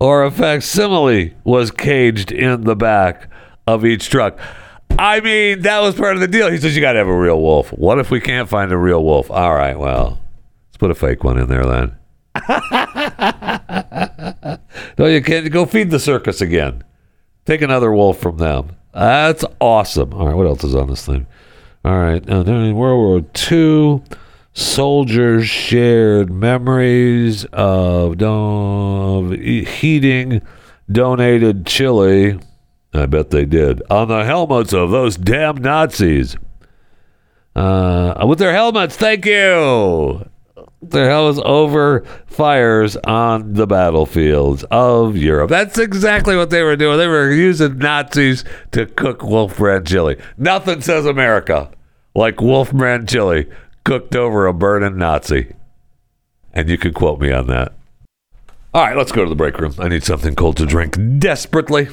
or 0.00 0.24
a 0.24 0.30
facsimile 0.30 1.34
was 1.44 1.70
caged 1.70 2.32
in 2.32 2.62
the 2.62 2.74
back 2.74 3.30
of 3.66 3.86
each 3.86 4.10
truck. 4.10 4.38
I 4.98 5.20
mean, 5.20 5.62
that 5.62 5.80
was 5.80 5.94
part 5.94 6.14
of 6.14 6.20
the 6.20 6.28
deal. 6.28 6.50
He 6.50 6.58
says 6.58 6.74
you 6.74 6.82
got 6.82 6.92
to 6.92 6.98
have 6.98 7.08
a 7.08 7.16
real 7.16 7.40
wolf. 7.40 7.70
What 7.70 7.98
if 7.98 8.10
we 8.10 8.20
can't 8.20 8.48
find 8.48 8.72
a 8.72 8.76
real 8.76 9.04
wolf? 9.04 9.30
All 9.30 9.54
right, 9.54 9.78
well, 9.78 10.20
let's 10.68 10.76
put 10.76 10.90
a 10.90 10.94
fake 10.94 11.24
one 11.24 11.38
in 11.38 11.48
there 11.48 11.64
then. 11.64 11.96
no, 14.98 15.06
you 15.06 15.22
can't 15.22 15.50
go 15.52 15.66
feed 15.66 15.90
the 15.90 16.00
circus 16.00 16.40
again. 16.40 16.82
Take 17.44 17.62
another 17.62 17.92
wolf 17.92 18.18
from 18.18 18.38
them. 18.38 18.76
That's 18.94 19.44
awesome. 19.60 20.14
All 20.14 20.26
right, 20.26 20.36
what 20.36 20.46
else 20.46 20.62
is 20.62 20.74
on 20.74 20.88
this 20.88 21.04
thing? 21.04 21.26
All 21.84 21.98
right, 21.98 22.24
now 22.24 22.42
during 22.42 22.76
World 22.76 22.98
War 22.98 23.24
II, 23.50 24.02
soldiers 24.52 25.48
shared 25.48 26.30
memories 26.30 27.44
of, 27.46 28.22
of 28.22 29.32
heating 29.32 30.40
donated 30.90 31.66
chili. 31.66 32.38
I 32.94 33.06
bet 33.06 33.30
they 33.30 33.44
did 33.44 33.82
on 33.90 34.08
the 34.08 34.24
helmets 34.24 34.72
of 34.72 34.90
those 34.92 35.16
damn 35.16 35.56
Nazis. 35.56 36.36
Uh, 37.56 38.24
with 38.26 38.38
their 38.38 38.52
helmets, 38.52 38.96
thank 38.96 39.26
you. 39.26 40.28
Their 40.90 41.28
is 41.28 41.40
over 41.44 42.04
fires 42.26 42.96
on 42.96 43.54
the 43.54 43.66
battlefields 43.66 44.64
of 44.70 45.16
Europe. 45.16 45.50
That's 45.50 45.78
exactly 45.78 46.36
what 46.36 46.50
they 46.50 46.62
were 46.62 46.76
doing. 46.76 46.98
They 46.98 47.08
were 47.08 47.30
using 47.30 47.78
Nazis 47.78 48.44
to 48.72 48.86
cook 48.86 49.22
wolf 49.22 49.56
brand 49.56 49.86
chili. 49.86 50.16
Nothing 50.36 50.80
says 50.80 51.06
America 51.06 51.70
like 52.14 52.40
wolf 52.40 52.72
brand 52.72 53.08
chili 53.08 53.48
cooked 53.84 54.14
over 54.14 54.46
a 54.46 54.54
burning 54.54 54.96
Nazi. 54.96 55.54
And 56.52 56.68
you 56.68 56.78
could 56.78 56.94
quote 56.94 57.20
me 57.20 57.32
on 57.32 57.48
that. 57.48 57.72
All 58.72 58.84
right, 58.84 58.96
let's 58.96 59.12
go 59.12 59.22
to 59.24 59.28
the 59.28 59.36
break 59.36 59.58
room. 59.58 59.74
I 59.78 59.88
need 59.88 60.04
something 60.04 60.34
cold 60.34 60.56
to 60.56 60.66
drink 60.66 60.96
desperately. 61.18 61.88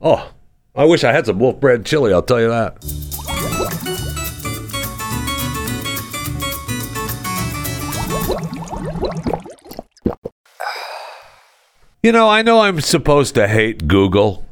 Oh, 0.00 0.32
I 0.74 0.84
wish 0.84 1.04
I 1.04 1.12
had 1.12 1.26
some 1.26 1.38
wolf 1.38 1.60
brand 1.60 1.86
chili, 1.86 2.12
I'll 2.12 2.22
tell 2.22 2.40
you 2.40 2.48
that. 2.48 3.89
You 12.02 12.12
know, 12.12 12.30
I 12.30 12.40
know 12.40 12.60
I'm 12.60 12.80
supposed 12.80 13.34
to 13.34 13.46
hate 13.46 13.86
Google. 13.86 14.46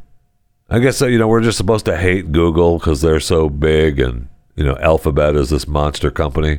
I 0.69 0.81
guess, 0.81 1.01
uh, 1.01 1.07
you 1.07 1.19
know, 1.19 1.29
we're 1.29 1.41
just 1.41 1.57
supposed 1.57 1.87
to 1.87 1.97
hate 1.97 2.31
Google 2.31 2.79
because 2.79 3.01
they're 3.01 3.21
so 3.21 3.49
big 3.49 3.99
and, 3.99 4.29
you 4.55 4.65
know, 4.65 4.77
Alphabet 4.81 5.35
is 5.35 5.49
this 5.49 5.67
monster 5.67 6.11
company. 6.11 6.59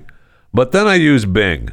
But 0.51 0.72
then 0.72 0.88
I 0.88 0.96
use 0.96 1.25
Bing. 1.25 1.69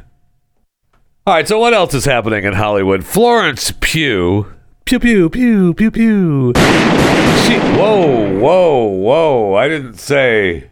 All 1.25 1.33
right, 1.33 1.47
so 1.47 1.57
what 1.57 1.73
else 1.73 1.95
is 1.95 2.05
happening 2.05 2.43
in 2.43 2.53
Hollywood? 2.53 3.03
Florence 3.03 3.73
Pugh. 3.81 4.53
Pew, 4.85 4.99
pew, 4.99 5.29
pew, 5.31 5.73
pew, 5.73 5.91
pew. 5.91 6.53
She, 6.55 7.57
whoa, 7.75 8.37
whoa, 8.39 8.83
whoa. 8.83 9.55
I 9.55 9.67
didn't 9.67 9.95
say 9.95 10.69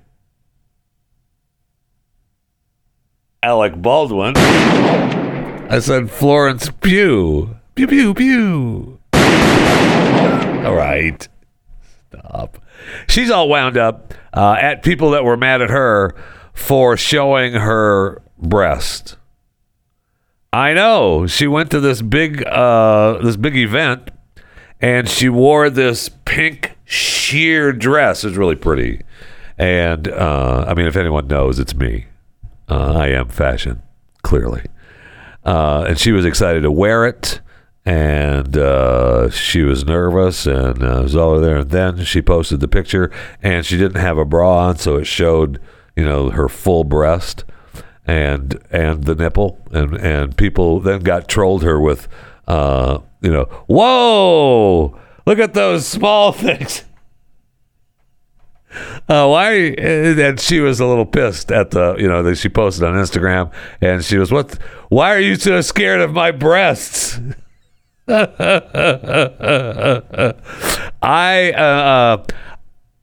Alec 3.42 3.82
Baldwin. 3.82 4.38
I 4.38 5.80
said 5.80 6.12
Florence 6.12 6.70
Pugh. 6.70 7.58
Pew, 7.76 7.88
pew, 7.88 8.14
pew. 8.14 9.00
All 9.14 10.76
right. 10.76 11.28
Stop. 12.10 12.58
She's 13.08 13.30
all 13.30 13.50
wound 13.50 13.78
up 13.78 14.14
uh, 14.34 14.56
at 14.60 14.82
people 14.82 15.12
that 15.12 15.26
were 15.26 15.36
mad 15.36 15.62
at 15.62 15.70
her 15.70 16.16
for 16.54 16.96
showing 16.96 17.54
her 17.54 18.22
breast. 18.38 19.18
I 20.54 20.74
know. 20.74 21.28
She 21.28 21.48
went 21.48 21.70
to 21.72 21.82
this 21.82 22.02
big 22.02 22.46
uh, 22.48 23.20
this 23.22 23.36
big 23.36 23.58
event 23.58 24.10
and 24.80 25.10
she 25.10 25.28
wore 25.28 25.70
this 25.70 26.10
pink 26.24 26.78
sheer 26.86 27.74
dress. 27.74 28.24
It's 28.24 28.38
really 28.38 28.56
pretty. 28.56 29.02
And 29.58 30.08
uh, 30.08 30.66
I 30.68 30.74
mean, 30.74 30.86
if 30.86 30.96
anyone 30.96 31.28
knows, 31.28 31.60
it's 31.60 31.76
me. 31.76 32.06
Uh, 32.70 32.94
I 32.94 33.08
am 33.10 33.28
fashion, 33.28 33.82
clearly. 34.22 34.64
Uh, 35.44 35.86
and 35.90 36.00
she 36.00 36.14
was 36.14 36.24
excited 36.24 36.62
to 36.62 36.72
wear 36.72 37.06
it. 37.06 37.42
And 37.86 38.58
uh, 38.58 39.30
she 39.30 39.62
was 39.62 39.86
nervous 39.86 40.48
and 40.48 40.82
uh, 40.84 41.02
was 41.04 41.16
all 41.16 41.32
over 41.32 41.42
there. 41.42 41.58
And 41.58 41.70
then 41.70 42.04
she 42.04 42.22
posted 42.22 42.60
the 42.60 42.68
picture, 42.68 43.12
and 43.44 43.64
she 43.66 43.78
didn't 43.78 44.02
have 44.02 44.18
a 44.18 44.26
bra 44.26 44.70
on, 44.70 44.78
so 44.78 44.98
it 44.98 45.06
showed, 45.06 45.62
you 45.96 46.04
know, 46.04 46.32
her 46.32 46.50
full 46.50 46.84
breast 46.84 47.44
and 48.08 48.60
and 48.72 49.04
the 49.04 49.16
nipple. 49.16 49.60
And 49.72 49.96
and 49.96 50.36
people 50.36 50.80
then 50.80 51.02
got 51.02 51.28
trolled 51.28 51.64
her 51.64 51.80
with, 51.80 52.08
uh, 52.48 53.00
you 53.22 53.32
know, 53.32 53.46
whoa, 53.68 55.00
look 55.28 55.40
at 55.40 55.54
those 55.54 55.88
small 55.88 56.32
things. 56.32 56.84
Uh, 59.08 59.28
why? 59.28 59.52
And 59.52 60.40
she 60.40 60.60
was 60.60 60.80
a 60.80 60.86
little 60.86 61.06
pissed 61.06 61.52
at 61.52 61.72
the, 61.72 61.96
you 61.98 62.08
know, 62.08 62.24
that 62.24 62.36
she 62.36 62.50
posted 62.50 62.84
on 62.84 62.96
Instagram, 62.96 63.52
and 63.80 64.04
she 64.04 64.18
was, 64.18 64.32
"What? 64.32 64.56
Why 64.90 65.14
are 65.16 65.20
you 65.20 65.36
so 65.36 65.62
scared 65.62 66.02
of 66.02 66.12
my 66.12 66.32
breasts?" 66.32 67.20
I, 68.08 68.14
uh, 71.02 71.58
uh, 71.58 72.24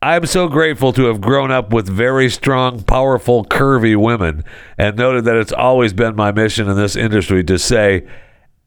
I'm 0.01 0.27
so 0.27 0.49
grateful 0.49 0.93
to 0.93 1.07
have 1.07 1.21
grown 1.21 1.51
up 1.51 1.73
with 1.73 1.89
very 1.89 2.31
strong, 2.31 2.85
powerful, 2.85 3.45
curvy 3.45 3.97
women, 3.97 4.45
and 4.79 4.97
noted 4.97 5.25
that 5.25 5.35
it's 5.37 5.53
always 5.53 5.93
been 5.93 6.15
my 6.15 6.31
mission 6.31 6.69
in 6.69 6.77
this 6.77 6.95
industry 6.95 7.43
to 7.45 7.59
say. 7.59 8.07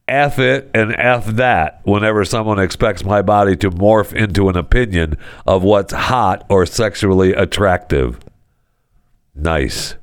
F 0.08 0.38
it 0.38 0.70
and 0.76 0.94
F 1.00 1.26
that 1.26 1.82
whenever 1.84 2.24
someone 2.26 2.60
expects 2.60 3.04
my 3.04 3.24
body 3.24 3.56
to 3.56 3.72
morph 3.72 4.14
into 4.14 4.50
an 4.50 4.56
opinion 4.56 5.18
of 5.48 5.64
what's 5.64 5.94
hot 5.94 6.46
or 6.48 6.68
sexually 6.68 7.34
attractive. 7.34 8.20
Nice. 9.34 9.96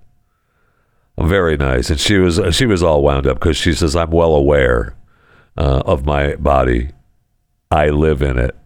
Very 1.17 1.57
nice. 1.57 1.89
And 1.89 2.01
she 2.01 2.19
was 2.19 2.41
she 2.51 2.67
was 2.67 2.83
all 2.83 3.01
wound 3.01 3.29
up 3.29 3.39
because 3.39 3.57
she 3.57 3.75
says, 3.75 3.95
I'm 3.95 4.11
well 4.11 4.35
aware 4.35 4.97
uh, 5.57 5.83
of 5.85 6.05
my 6.05 6.37
body. 6.37 6.91
I 7.71 7.89
live 7.89 8.23
in 8.23 8.39
it. 8.39 8.57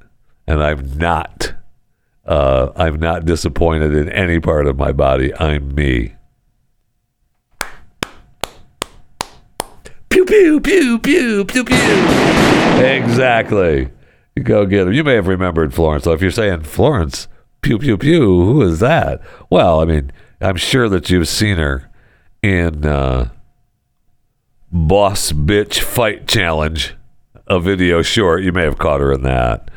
And 0.46 0.62
I'm 0.62 0.96
not 0.96 1.54
uh, 2.26 2.72
I'm 2.74 2.98
not 2.98 3.24
disappointed 3.24 3.94
in 3.94 4.08
any 4.10 4.40
part 4.40 4.66
of 4.66 4.76
my 4.76 4.92
body. 4.92 5.32
I'm 5.36 5.74
me. 5.74 6.14
Pew 10.08 10.24
pew 10.24 10.60
pew 10.60 10.98
pew 10.98 11.44
pew 11.44 11.64
pew. 11.64 11.76
Exactly. 12.82 13.90
You 14.34 14.42
go 14.42 14.66
get 14.66 14.88
him. 14.88 14.92
You 14.92 15.04
may 15.04 15.14
have 15.14 15.28
remembered 15.28 15.72
Florence. 15.72 16.04
So 16.04 16.12
if 16.12 16.20
you're 16.20 16.30
saying 16.30 16.62
Florence, 16.62 17.28
pew 17.62 17.78
pew 17.78 17.96
pew, 17.96 18.20
who 18.20 18.62
is 18.62 18.80
that? 18.80 19.20
Well, 19.48 19.80
I 19.80 19.84
mean, 19.84 20.10
I'm 20.40 20.56
sure 20.56 20.88
that 20.88 21.08
you've 21.08 21.28
seen 21.28 21.58
her 21.58 21.88
in 22.42 22.84
uh, 22.84 23.30
Boss 24.72 25.32
Bitch 25.32 25.80
Fight 25.80 26.26
Challenge, 26.26 26.94
a 27.46 27.60
video 27.60 28.02
short. 28.02 28.42
You 28.42 28.52
may 28.52 28.62
have 28.62 28.78
caught 28.78 29.00
her 29.00 29.12
in 29.12 29.22
that. 29.22 29.70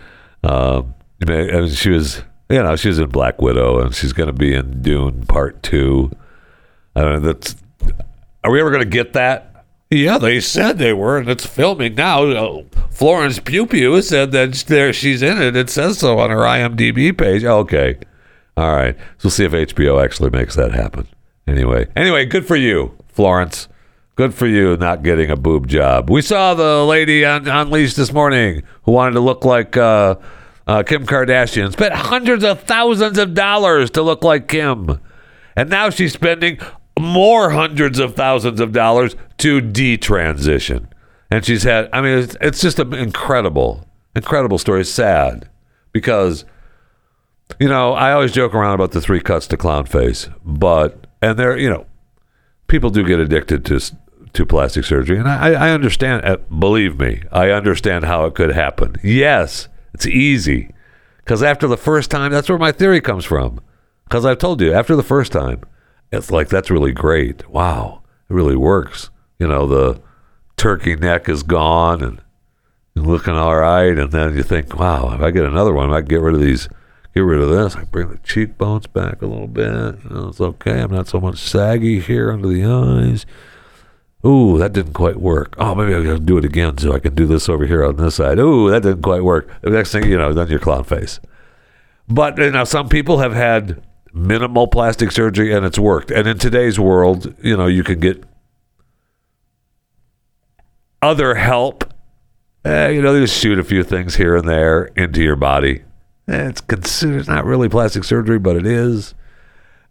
Um, 0.44 0.96
may, 1.26 1.50
and 1.50 1.70
she 1.72 1.90
was, 1.90 2.24
you 2.50 2.62
know, 2.62 2.76
she 2.76 2.88
was 2.88 3.00
in 3.00 3.10
Black 3.10 3.42
Widow, 3.42 3.82
and 3.82 3.94
she's 3.94 4.14
going 4.14 4.28
to 4.28 4.34
be 4.34 4.54
in 4.54 4.82
Dune 4.82 5.26
Part 5.26 5.62
Two. 5.64 6.12
I 6.96 7.02
don't 7.02 7.22
know. 7.22 7.34
That's. 7.34 7.56
Are 8.44 8.52
we 8.52 8.60
ever 8.60 8.72
going 8.72 8.84
to 8.84 8.90
get 8.90 9.14
that? 9.14 9.66
Yeah, 9.92 10.18
they 10.20 10.40
said 10.40 10.78
they 10.78 10.94
were, 10.94 11.18
and 11.18 11.30
it's 11.30 11.46
filming 11.46 11.96
now. 11.96 12.24
Uh, 12.24 12.64
Florence 12.92 13.40
Pugh 13.40 14.02
said 14.02 14.32
that 14.32 14.54
there 14.68 14.94
she's 14.94 15.22
in 15.22 15.42
it. 15.42 15.56
It 15.56 15.70
says 15.70 16.00
so 16.00 16.20
on 16.20 16.30
her 16.30 16.38
IMDb 16.38 17.18
page. 17.18 17.44
Okay, 17.44 17.98
all 18.56 18.76
right. 18.76 18.96
So 19.18 19.26
we'll 19.26 19.32
see 19.32 19.46
if 19.46 19.52
HBO 19.52 20.04
actually 20.04 20.30
makes 20.30 20.56
that 20.56 20.74
happen. 20.74 21.08
Anyway, 21.48 21.88
anyway, 21.96 22.26
good 22.26 22.46
for 22.46 22.56
you, 22.56 22.96
Florence. 23.08 23.68
Good 24.20 24.34
for 24.34 24.48
you 24.48 24.76
not 24.76 25.02
getting 25.02 25.32
a 25.32 25.38
boob 25.38 25.70
job. 25.70 26.10
We 26.10 26.22
saw 26.22 26.54
the 26.54 26.84
lady 26.84 27.24
on 27.24 27.48
Unleashed 27.48 27.96
this 27.96 28.12
morning 28.12 28.64
who 28.84 28.92
wanted 28.92 29.14
to 29.14 29.22
look 29.22 29.46
like 29.46 29.78
uh, 29.78 30.16
uh, 30.68 30.84
Kim 30.84 31.06
Kardashian. 31.06 31.72
Spent 31.72 31.94
hundreds 31.94 32.44
of 32.44 32.62
thousands 32.64 33.18
of 33.18 33.34
dollars 33.34 33.90
to 33.92 34.02
look 34.02 34.22
like 34.22 34.50
Kim. 34.50 35.00
And 35.56 35.70
now 35.70 35.90
she's 35.90 36.12
spending 36.12 36.60
more 37.00 37.52
hundreds 37.52 37.98
of 37.98 38.14
thousands 38.14 38.60
of 38.60 38.74
dollars 38.74 39.16
to 39.38 39.62
detransition. 39.62 40.88
And 41.32 41.46
she's 41.46 41.64
had, 41.64 41.88
I 41.94 42.02
mean, 42.02 42.18
it's, 42.18 42.36
it's 42.42 42.60
just 42.60 42.78
an 42.78 42.94
incredible. 42.94 43.88
incredible 44.18 44.58
story. 44.58 44.84
Sad 44.84 45.50
because 45.94 46.44
you 47.58 47.70
know 47.70 47.94
I 47.94 48.12
always 48.12 48.34
joke 48.34 48.54
around 48.54 48.74
about 48.74 48.92
the 48.92 49.00
three 49.00 49.22
cuts 49.22 49.48
to 49.48 49.56
clown 49.56 49.86
face, 49.86 50.28
but 50.44 51.08
and 51.22 51.40
there 51.40 51.58
you 51.58 51.70
know 51.70 51.86
people 52.68 52.90
do 52.90 53.06
get 53.06 53.22
addicted 53.22 53.64
to 53.64 53.80
to 54.34 54.46
plastic 54.46 54.86
surgery, 54.86 55.18
and 55.18 55.28
I, 55.28 55.54
I 55.54 55.72
understand. 55.72 56.26
uh, 56.26 56.38
Believe 56.38 57.00
me, 57.00 57.24
I 57.32 57.50
understand 57.52 58.06
how 58.06 58.26
it 58.26 58.36
could 58.36 58.52
happen. 58.52 58.96
Yes, 59.04 59.68
it's 59.94 60.06
easy 60.06 60.74
because 61.18 61.42
after 61.44 61.68
the 61.68 61.78
first 61.78 62.12
time, 62.12 62.32
that's 62.32 62.50
where 62.50 62.58
my 62.58 62.72
theory 62.72 63.02
comes 63.02 63.26
from. 63.26 63.60
Because 64.06 64.26
I've 64.26 64.38
told 64.40 64.60
you, 64.62 64.74
after 64.74 64.96
the 64.96 65.04
first 65.04 65.32
time, 65.32 65.62
it's 66.12 66.32
like 66.32 66.50
that's 66.50 66.72
really 66.72 66.92
great. 66.92 67.48
Wow, 67.50 68.02
it 68.30 68.34
really 68.34 68.56
works. 68.56 69.10
You 69.38 69.48
know, 69.48 69.68
the 69.68 70.02
turkey 70.58 70.96
neck 70.96 71.30
is 71.30 71.44
gone 71.44 72.04
and 72.04 72.22
looking 72.96 73.36
all 73.36 73.56
right, 73.58 73.98
and 73.98 74.12
then 74.12 74.36
you 74.36 74.44
think, 74.44 74.78
wow, 74.78 75.14
if 75.14 75.22
I 75.22 75.32
get 75.32 75.46
another 75.46 75.74
one, 75.74 75.94
I 75.94 76.02
get 76.02 76.20
rid 76.22 76.34
of 76.36 76.42
these, 76.42 76.68
get 77.14 77.22
rid 77.22 77.40
of 77.40 77.50
this. 77.50 77.76
I 77.76 77.84
bring 77.86 78.10
the 78.10 78.18
cheekbones 78.20 78.88
back 78.88 79.22
a 79.22 79.28
little 79.28 79.48
bit. 79.48 79.68
You 80.04 80.10
know, 80.10 80.28
it's 80.30 80.42
okay. 80.42 80.82
I'm 80.82 80.92
not 80.92 81.08
so 81.08 81.20
much 81.20 81.38
saggy 81.38 82.00
here 82.00 82.32
under 82.32 82.48
the 82.48 82.66
eyes. 82.66 83.26
Ooh, 84.26 84.58
that 84.58 84.74
didn't 84.74 84.94
quite 84.94 85.18
work. 85.18 85.56
Oh, 85.58 85.74
maybe 85.76 85.96
I 85.96 86.04
gotta 86.04 86.20
do 86.20 86.38
it 86.38 86.46
again 86.46 86.78
so 86.78 86.94
I 86.94 87.00
can 87.00 87.16
do 87.16 87.26
this 87.26 87.48
over 87.48 87.66
here 87.66 87.86
on 87.86 87.96
this 87.96 88.16
side. 88.16 88.38
Ooh, 88.38 88.70
that 88.70 88.84
didn't 88.84 89.02
quite 89.02 89.24
work. 89.24 89.50
The 89.62 89.70
next 89.70 89.92
thing 89.92 90.06
you 90.06 90.18
know, 90.18 90.34
then 90.34 90.50
your 90.50 90.60
clown 90.60 90.84
face. 90.84 91.20
But 92.08 92.38
you 92.38 92.52
know, 92.52 92.66
some 92.66 92.90
people 92.90 93.20
have 93.20 93.34
had 93.34 93.82
minimal 94.14 94.68
plastic 94.68 95.12
surgery 95.12 95.54
and 95.54 95.66
it's 95.66 95.80
worked. 95.80 96.12
And 96.12 96.28
in 96.28 96.38
today's 96.38 96.80
world, 96.80 97.34
you 97.42 97.56
know, 97.56 97.68
you 97.68 97.84
can 97.84 98.00
get 98.00 98.24
other 101.02 101.36
help. 101.36 101.86
Eh, 102.66 102.90
you 102.90 103.02
know, 103.02 103.14
they 103.14 103.22
just 103.22 103.40
shoot 103.40 103.58
a 103.58 103.64
few 103.64 103.84
things 103.84 104.16
here 104.16 104.36
and 104.36 104.48
there 104.48 104.86
into 104.98 105.24
your 105.24 105.38
body. 105.38 105.84
Eh, 106.28 106.50
it's 106.50 106.62
considered 106.62 107.28
not 107.28 107.46
really 107.46 107.70
plastic 107.70 108.04
surgery, 108.04 108.38
but 108.38 108.58
it 108.58 108.66
is. 108.66 109.14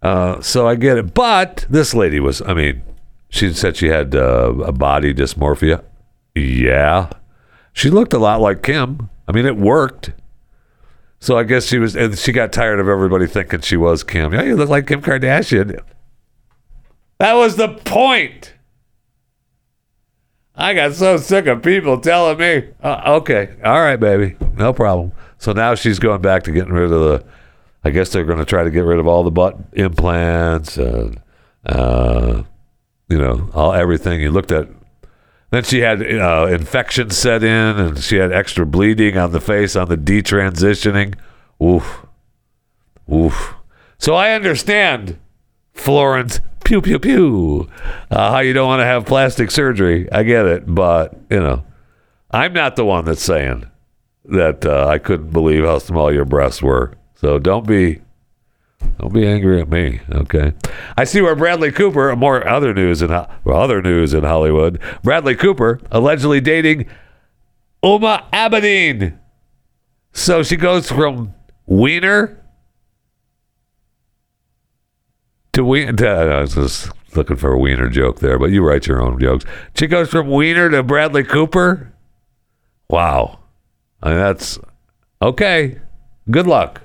Uh, 0.03 0.41
so 0.43 0.69
I 0.69 0.75
get 0.75 0.99
it. 0.99 1.15
But 1.15 1.67
this 1.71 1.95
lady 1.95 2.21
was, 2.21 2.43
I 2.43 2.53
mean, 2.53 2.83
she 3.29 3.53
said 3.53 3.77
she 3.77 3.89
had 3.89 4.15
uh, 4.15 4.55
a 4.65 4.73
body 4.73 5.13
dysmorphia. 5.13 5.83
Yeah. 6.35 7.11
She 7.73 7.91
looked 7.91 8.13
a 8.13 8.19
lot 8.19 8.41
like 8.41 8.63
Kim. 8.63 9.11
I 9.27 9.33
mean, 9.33 9.47
it 9.47 9.57
worked. 9.57 10.13
So 11.21 11.37
I 11.37 11.43
guess 11.43 11.67
she 11.67 11.79
was, 11.79 11.97
and 11.97 12.17
she 12.17 12.33
got 12.33 12.53
tired 12.53 12.81
of 12.81 12.89
everybody 12.89 13.27
thinking 13.27 13.61
she 13.61 13.77
was 13.77 14.05
Kim. 14.05 14.33
Yeah, 14.33 14.43
you 14.43 14.57
look 14.57 14.69
like 14.69 14.87
Kim 14.87 15.03
Kardashian. 15.03 15.81
That 17.19 17.35
was 17.35 17.57
the 17.57 17.69
point. 17.69 18.55
I 20.55 20.75
got 20.75 20.95
so 20.95 21.17
sick 21.19 21.47
of 21.47 21.63
people 21.63 22.01
telling 22.01 22.39
me, 22.39 22.69
uh, 22.83 23.03
okay, 23.19 23.57
all 23.65 23.81
right, 23.81 23.97
baby, 23.97 24.37
no 24.55 24.73
problem. 24.73 25.13
So 25.39 25.53
now 25.53 25.77
she's 25.77 26.01
going 26.01 26.21
back 26.21 26.43
to 26.45 26.53
getting 26.53 26.73
rid 26.73 26.91
of 26.91 27.01
the, 27.01 27.25
I 27.85 27.91
guess 27.91 28.11
they're 28.11 28.25
going 28.25 28.39
to 28.41 28.45
try 28.45 28.65
to 28.65 28.71
get 28.71 28.81
rid 28.81 28.99
of 28.99 29.07
all 29.07 29.23
the 29.23 29.31
butt 29.31 29.57
implants 29.75 30.77
and, 30.77 31.21
uh, 31.65 32.43
you 33.09 33.19
know, 33.19 33.51
all 33.55 33.73
everything. 33.73 34.21
You 34.21 34.31
looked 34.31 34.53
at, 34.53 34.69
then 35.51 35.65
she 35.65 35.81
had 35.81 36.03
uh, 36.03 36.47
infection 36.51 37.11
set 37.11 37.43
in 37.43 37.79
and 37.79 37.99
she 37.99 38.17
had 38.17 38.33
extra 38.33 38.67
bleeding 38.67 39.17
on 39.17 39.33
the 39.33 39.41
face 39.41 39.77
on 39.77 39.89
the 39.89 39.97
detransitioning. 39.97 41.15
Oof. 41.63 42.07
Oof. 43.13 43.55
So 43.99 44.15
I 44.15 44.33
understand, 44.33 45.19
Florence, 45.73 46.41
pew, 46.65 46.83
pew, 46.83 46.99
pew, 46.99 47.69
uh, 48.11 48.31
how 48.31 48.41
you 48.41 48.53
don't 48.53 48.69
want 48.69 48.81
to 48.81 48.85
have 48.85 49.07
plastic 49.07 49.51
surgery. 49.51 50.11
I 50.13 50.23
get 50.23 50.47
it. 50.47 50.73
But, 50.73 51.19
you 51.31 51.41
know, 51.41 51.65
I'm 52.31 52.53
not 52.53 52.77
the 52.77 52.85
one 52.85 53.07
that's 53.07 53.23
saying 53.23 53.67
that 54.27 54.67
uh, 54.67 54.87
I 54.87 54.99
couldn't 54.99 55.31
believe 55.31 55.65
how 55.65 55.79
small 55.79 56.13
your 56.13 56.27
breasts 56.27 56.63
were. 56.63 56.93
So 57.15 57.39
don't 57.39 57.67
be. 57.67 58.03
Don't 58.99 59.13
be 59.13 59.27
angry 59.27 59.61
at 59.61 59.69
me, 59.69 60.01
okay? 60.11 60.53
I 60.97 61.05
see 61.05 61.21
where 61.21 61.37
Bradley 61.37 61.71
Cooper, 61.71 62.15
more 62.17 62.47
other 62.49 62.75
news 62.75 63.01
in 63.01 63.11
well, 63.11 63.29
other 63.61 63.81
news 63.81 64.13
in 64.13 64.25
Hollywood. 64.25 64.81
Bradley 65.03 65.37
Cooper 65.37 65.81
allegedly 65.91 66.41
dating 66.41 66.87
Huma 67.83 68.29
Abedin. 68.33 69.19
So 70.13 70.43
she 70.43 70.57
goes 70.57 70.91
from 70.91 71.35
wiener 71.67 72.45
to 75.53 75.65
wiener. 75.65 76.07
I 76.33 76.41
was 76.41 76.55
just 76.55 76.91
looking 77.17 77.37
for 77.37 77.53
a 77.53 77.59
wiener 77.59 77.89
joke 77.89 78.19
there, 78.19 78.39
but 78.39 78.51
you 78.51 78.67
write 78.67 78.87
your 78.87 79.01
own 79.01 79.21
jokes. 79.21 79.45
She 79.77 79.87
goes 79.87 80.09
from 80.09 80.29
wiener 80.29 80.71
to 80.71 80.83
Bradley 80.83 81.25
Cooper. 81.25 81.93
Wow, 82.91 83.39
I 84.03 84.09
mean, 84.11 84.19
that's 84.19 84.59
okay. 85.23 85.79
Good 86.31 86.47
luck. 86.47 86.83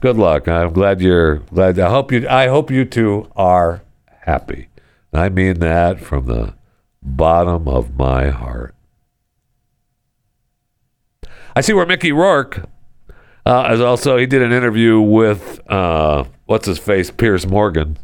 Good 0.00 0.16
luck. 0.16 0.48
I'm 0.48 0.72
glad 0.72 1.02
you're 1.02 1.36
glad. 1.36 1.78
I 1.78 1.90
hope 1.90 2.10
you. 2.10 2.26
I 2.26 2.48
hope 2.48 2.70
you 2.70 2.86
two 2.86 3.30
are 3.36 3.82
happy. 4.22 4.68
I 5.12 5.28
mean 5.28 5.58
that 5.58 6.00
from 6.00 6.26
the 6.26 6.54
bottom 7.02 7.68
of 7.68 7.96
my 7.96 8.30
heart. 8.30 8.74
I 11.54 11.60
see 11.60 11.74
where 11.74 11.84
Mickey 11.84 12.12
Rourke 12.12 12.64
uh, 13.44 13.68
is 13.72 13.80
also. 13.82 14.16
He 14.16 14.24
did 14.24 14.40
an 14.40 14.52
interview 14.52 15.00
with 15.00 15.60
uh, 15.70 16.24
what's 16.46 16.66
his 16.66 16.78
face, 16.78 17.10
Piers 17.10 17.46
Morgan, 17.46 17.98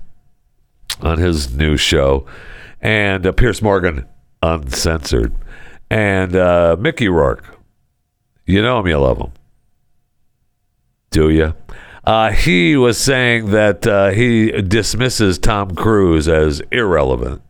on 1.01 1.17
his 1.17 1.55
new 1.55 1.79
show, 1.79 2.27
and 2.83 3.27
uh, 3.27 3.33
Piers 3.33 3.63
Morgan 3.63 4.07
Uncensored, 4.43 5.35
and 5.89 6.37
uh, 6.37 6.77
Mickey 6.79 7.09
Rourke. 7.09 7.59
You 8.45 8.61
know 8.61 8.81
him, 8.81 8.87
you 8.87 8.99
love 8.99 9.19
him. 9.19 9.33
Do 11.11 11.31
you? 11.31 11.55
Uh, 12.07 12.31
he 12.31 12.77
was 12.77 12.97
saying 12.97 13.51
that 13.51 13.85
uh, 13.85 14.11
he 14.11 14.53
dismisses 14.63 15.39
Tom 15.39 15.75
Cruise 15.75 16.29
as 16.29 16.63
irrelevant. 16.71 17.43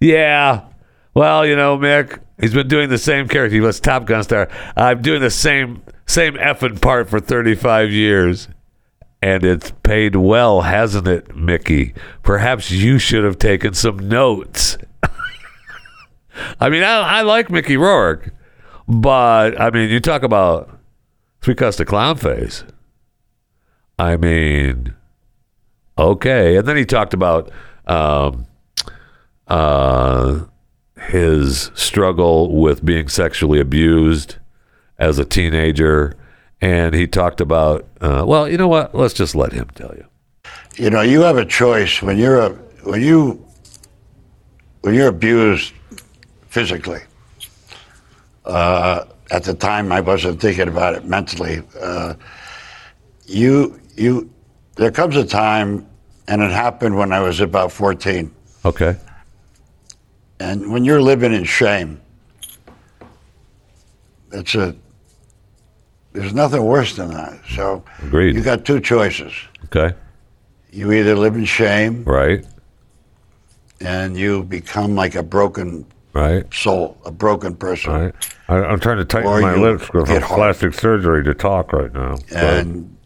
Yeah. 0.00 0.64
Well, 1.12 1.44
you 1.44 1.54
know, 1.54 1.76
Mick, 1.76 2.18
he's 2.40 2.54
been 2.54 2.68
doing 2.68 2.88
the 2.88 2.96
same 2.98 3.28
character. 3.28 3.54
He 3.54 3.60
was 3.60 3.78
Top 3.78 4.06
Gun 4.06 4.22
star. 4.22 4.48
I'm 4.74 5.02
doing 5.02 5.20
the 5.20 5.30
same 5.30 5.82
same 6.06 6.34
effing 6.34 6.80
part 6.80 7.10
for 7.10 7.20
35 7.20 7.90
years. 7.92 8.48
And 9.20 9.44
it's 9.44 9.72
paid 9.82 10.14
well, 10.16 10.62
hasn't 10.62 11.08
it, 11.08 11.36
Mickey? 11.36 11.92
Perhaps 12.22 12.70
you 12.70 12.98
should 12.98 13.24
have 13.24 13.36
taken 13.36 13.74
some 13.74 14.08
notes. 14.08 14.78
I 16.60 16.70
mean, 16.70 16.84
I, 16.84 17.18
I 17.18 17.22
like 17.22 17.50
Mickey 17.50 17.76
Rourke, 17.76 18.32
but 18.86 19.60
I 19.60 19.70
mean, 19.70 19.90
you 19.90 19.98
talk 19.98 20.22
about 20.22 20.70
three 21.42 21.56
cuts 21.56 21.78
to 21.78 21.84
clown 21.84 22.16
face. 22.16 22.62
I 23.98 24.16
mean, 24.16 24.94
okay. 25.96 26.56
And 26.56 26.66
then 26.68 26.76
he 26.76 26.84
talked 26.84 27.14
about 27.14 27.50
um, 27.86 28.46
uh, 29.48 30.44
his 31.08 31.70
struggle 31.74 32.60
with 32.60 32.84
being 32.84 33.08
sexually 33.08 33.60
abused 33.60 34.36
as 34.98 35.18
a 35.18 35.24
teenager. 35.24 36.14
And 36.60 36.94
he 36.94 37.06
talked 37.06 37.40
about, 37.40 37.86
uh, 38.00 38.24
well, 38.26 38.48
you 38.48 38.56
know 38.56 38.68
what? 38.68 38.94
Let's 38.94 39.14
just 39.14 39.34
let 39.34 39.52
him 39.52 39.68
tell 39.74 39.94
you. 39.96 40.04
you 40.76 40.90
know 40.90 41.00
you 41.02 41.20
have 41.22 41.36
a 41.36 41.44
choice 41.44 42.02
when 42.02 42.16
you're 42.18 42.40
a 42.40 42.50
when 42.84 43.02
you 43.02 43.44
when 44.82 44.94
you're 44.94 45.08
abused 45.08 45.72
physically 46.48 47.00
uh, 48.44 49.04
at 49.30 49.42
the 49.44 49.54
time 49.54 49.90
i 49.92 50.00
wasn't 50.00 50.40
thinking 50.40 50.68
about 50.68 50.94
it 50.94 51.04
mentally 51.04 51.62
uh, 51.80 52.14
you 53.26 53.78
you 53.98 54.30
there 54.76 54.90
comes 54.90 55.16
a 55.16 55.24
time 55.24 55.86
and 56.28 56.42
it 56.42 56.50
happened 56.50 56.96
when 56.96 57.12
i 57.12 57.20
was 57.20 57.40
about 57.40 57.72
14 57.72 58.34
Okay. 58.64 58.96
and 60.40 60.70
when 60.72 60.84
you're 60.84 61.00
living 61.02 61.32
in 61.32 61.44
shame 61.44 62.00
it's 64.32 64.54
a 64.54 64.74
there's 66.12 66.34
nothing 66.34 66.64
worse 66.64 66.96
than 66.96 67.10
that 67.10 67.38
so 67.50 67.82
Agreed. 68.02 68.34
you 68.34 68.42
got 68.42 68.64
two 68.64 68.80
choices 68.80 69.32
Okay. 69.66 69.94
you 70.70 70.92
either 70.92 71.14
live 71.16 71.34
in 71.36 71.44
shame 71.44 72.04
Right. 72.04 72.44
and 73.80 74.16
you 74.16 74.42
become 74.44 74.94
like 74.94 75.14
a 75.14 75.22
broken 75.22 75.86
Right. 76.14 76.52
soul, 76.52 76.96
a 77.04 77.12
broken 77.12 77.54
person. 77.54 77.92
Right. 77.92 78.14
I, 78.48 78.56
I'm 78.56 78.80
trying 78.80 78.96
to 78.96 79.04
tighten 79.04 79.28
Or 79.28 79.40
my 79.40 79.54
lips 79.54 79.86
because 79.86 80.10
of 80.10 80.22
plastic 80.24 80.74
surgery 80.74 81.22
to 81.22 81.32
talk 81.34 81.72
right 81.72 81.92
now. 81.92 82.16
And 82.32 82.96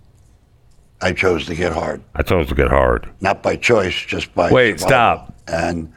I 1.02 1.12
chose 1.12 1.46
to 1.46 1.54
get 1.54 1.72
hard, 1.72 2.02
I 2.14 2.22
chose 2.22 2.48
to 2.48 2.54
get 2.54 2.68
hard. 2.68 3.08
not 3.20 3.42
by 3.42 3.56
choice, 3.56 3.94
just 3.94 4.34
by 4.34 4.50
Wait, 4.52 4.78
survival. 4.80 4.88
stop. 4.88 5.34
And 5.48 5.92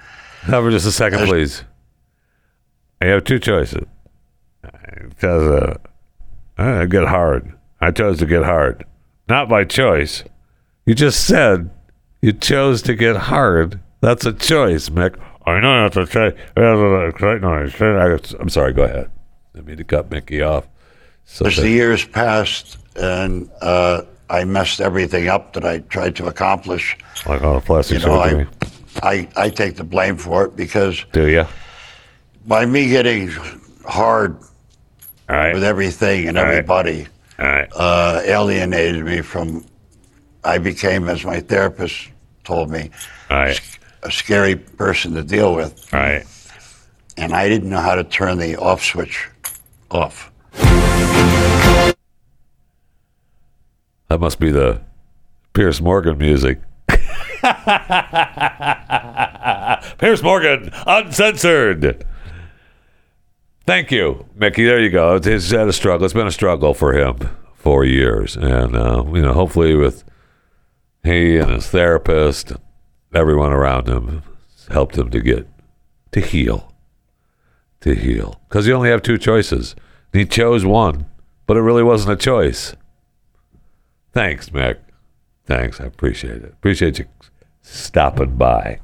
Now 0.48 0.62
for 0.62 0.72
just 0.72 0.88
a 0.88 0.92
second, 0.92 1.28
please. 1.28 1.64
I 3.02 3.06
have 3.06 3.24
two 3.24 3.40
choices. 3.40 3.86
Because 5.10 5.44
uh, 5.62 5.78
I 6.58 6.86
get 6.86 7.08
hard. 7.08 7.54
I 7.82 7.92
chose 7.92 8.18
to 8.20 8.26
get 8.26 8.44
hard, 8.44 8.86
not 9.30 9.48
by 9.50 9.64
choice. 9.66 10.24
You 10.86 10.96
just 10.96 11.26
said 11.26 11.70
you 12.22 12.34
chose 12.34 12.82
to 12.84 12.96
get 12.96 13.16
hard. 13.16 13.80
That's 14.02 14.26
a 14.26 14.34
choice, 14.34 14.90
Mick. 14.90 15.20
I 15.46 15.60
know 15.60 15.88
that's 15.88 15.98
a 15.98 16.06
choice. 16.06 16.34
I'm 18.40 18.50
sorry. 18.50 18.74
Go 18.74 18.84
ahead. 18.84 19.12
I 19.56 19.62
mean 19.62 19.78
to 19.78 19.84
cut 19.84 20.10
Mickey 20.10 20.42
off. 20.42 20.68
So 21.26 21.46
as 21.46 21.58
the 21.58 21.70
years 21.70 22.06
passed 22.06 22.78
and 22.96 23.50
uh, 23.62 24.04
I 24.30 24.44
messed 24.44 24.82
everything 24.82 25.28
up 25.28 25.54
that 25.54 25.66
I 25.66 25.80
tried 25.80 26.16
to 26.18 26.28
accomplish, 26.28 26.98
like 27.26 27.42
on 27.42 27.56
a 27.56 27.62
plastic 27.62 28.00
you 28.02 28.08
know, 28.08 28.24
surgery. 28.24 28.48
I, 29.02 29.30
I, 29.36 29.46
I 29.46 29.50
take 29.50 29.76
the 29.76 29.84
blame 29.84 30.18
for 30.18 30.46
it 30.46 30.56
because 30.56 31.04
Do 31.12 31.28
you? 31.28 31.46
by 32.48 32.66
me 32.66 32.90
getting 32.90 33.30
hard 33.88 34.38
right. 35.30 35.54
with 35.54 35.64
everything 35.64 36.28
and 36.28 36.38
All 36.38 36.46
everybody 36.46 37.08
All 37.40 37.46
right. 37.46 37.70
uh, 37.76 38.22
alienated 38.24 39.04
me 39.06 39.22
from, 39.22 39.66
I 40.44 40.58
became, 40.58 41.08
as 41.10 41.24
my 41.26 41.40
therapist 41.40 42.10
told 42.44 42.70
me, 42.70 42.90
right. 43.30 43.60
a 44.04 44.12
scary 44.12 44.56
person 44.56 45.14
to 45.16 45.24
deal 45.24 45.54
with. 45.56 45.92
Right. 45.94 46.26
And 47.18 47.34
I 47.34 47.48
didn't 47.48 47.70
know 47.70 47.80
how 47.80 47.96
to 47.96 48.04
turn 48.04 48.38
the 48.38 48.56
off 48.58 48.84
switch 48.84 49.30
off. 49.92 50.32
That 54.08 54.20
must 54.20 54.40
be 54.40 54.52
the 54.52 54.82
Piers 55.54 55.82
Morgan 55.82 56.18
music. 56.18 56.60
Piers 59.98 60.22
Morgan, 60.22 60.72
uncensored. 60.86 62.06
Thank 63.66 63.92
you, 63.92 64.28
Mickey. 64.36 64.66
There 64.66 64.80
you 64.80 64.92
go. 64.92 65.16
It's, 65.16 65.26
it's 65.26 65.50
had 65.52 65.68
a 65.68 65.74
struggle. 65.74 66.06
It's 66.06 66.14
been 66.14 66.28
a 66.28 66.32
struggle 66.32 66.74
for 66.76 66.94
him 66.94 67.18
for 67.56 67.84
years, 67.84 68.36
and 68.38 68.76
uh, 68.76 69.04
you 69.08 69.22
know, 69.24 69.34
hopefully, 69.34 69.74
with 69.74 70.04
he 71.04 71.38
and 71.38 71.52
his 71.52 71.68
therapist, 71.68 72.54
everyone 73.14 73.52
around 73.52 73.88
him, 73.90 74.22
helped 74.70 74.98
him 74.98 75.10
to 75.10 75.20
get 75.20 75.48
to 76.12 76.20
heal, 76.20 76.74
to 77.82 77.96
heal. 77.96 78.40
Because 78.48 78.68
you 78.68 78.74
only 78.74 78.90
have 78.90 79.02
two 79.02 79.18
choices. 79.18 79.76
He 80.14 80.26
chose 80.26 80.64
one, 80.64 81.08
but 81.48 81.58
it 81.58 81.62
really 81.62 81.84
wasn't 81.84 82.14
a 82.14 82.24
choice. 82.24 82.76
Thanks, 84.16 84.50
Mick. 84.50 84.78
Thanks. 85.46 85.82
I 85.82 85.84
appreciate 85.84 86.42
it. 86.42 86.54
Appreciate 86.54 87.00
you 87.00 87.06
stopping 87.62 88.38
by. 88.38 88.80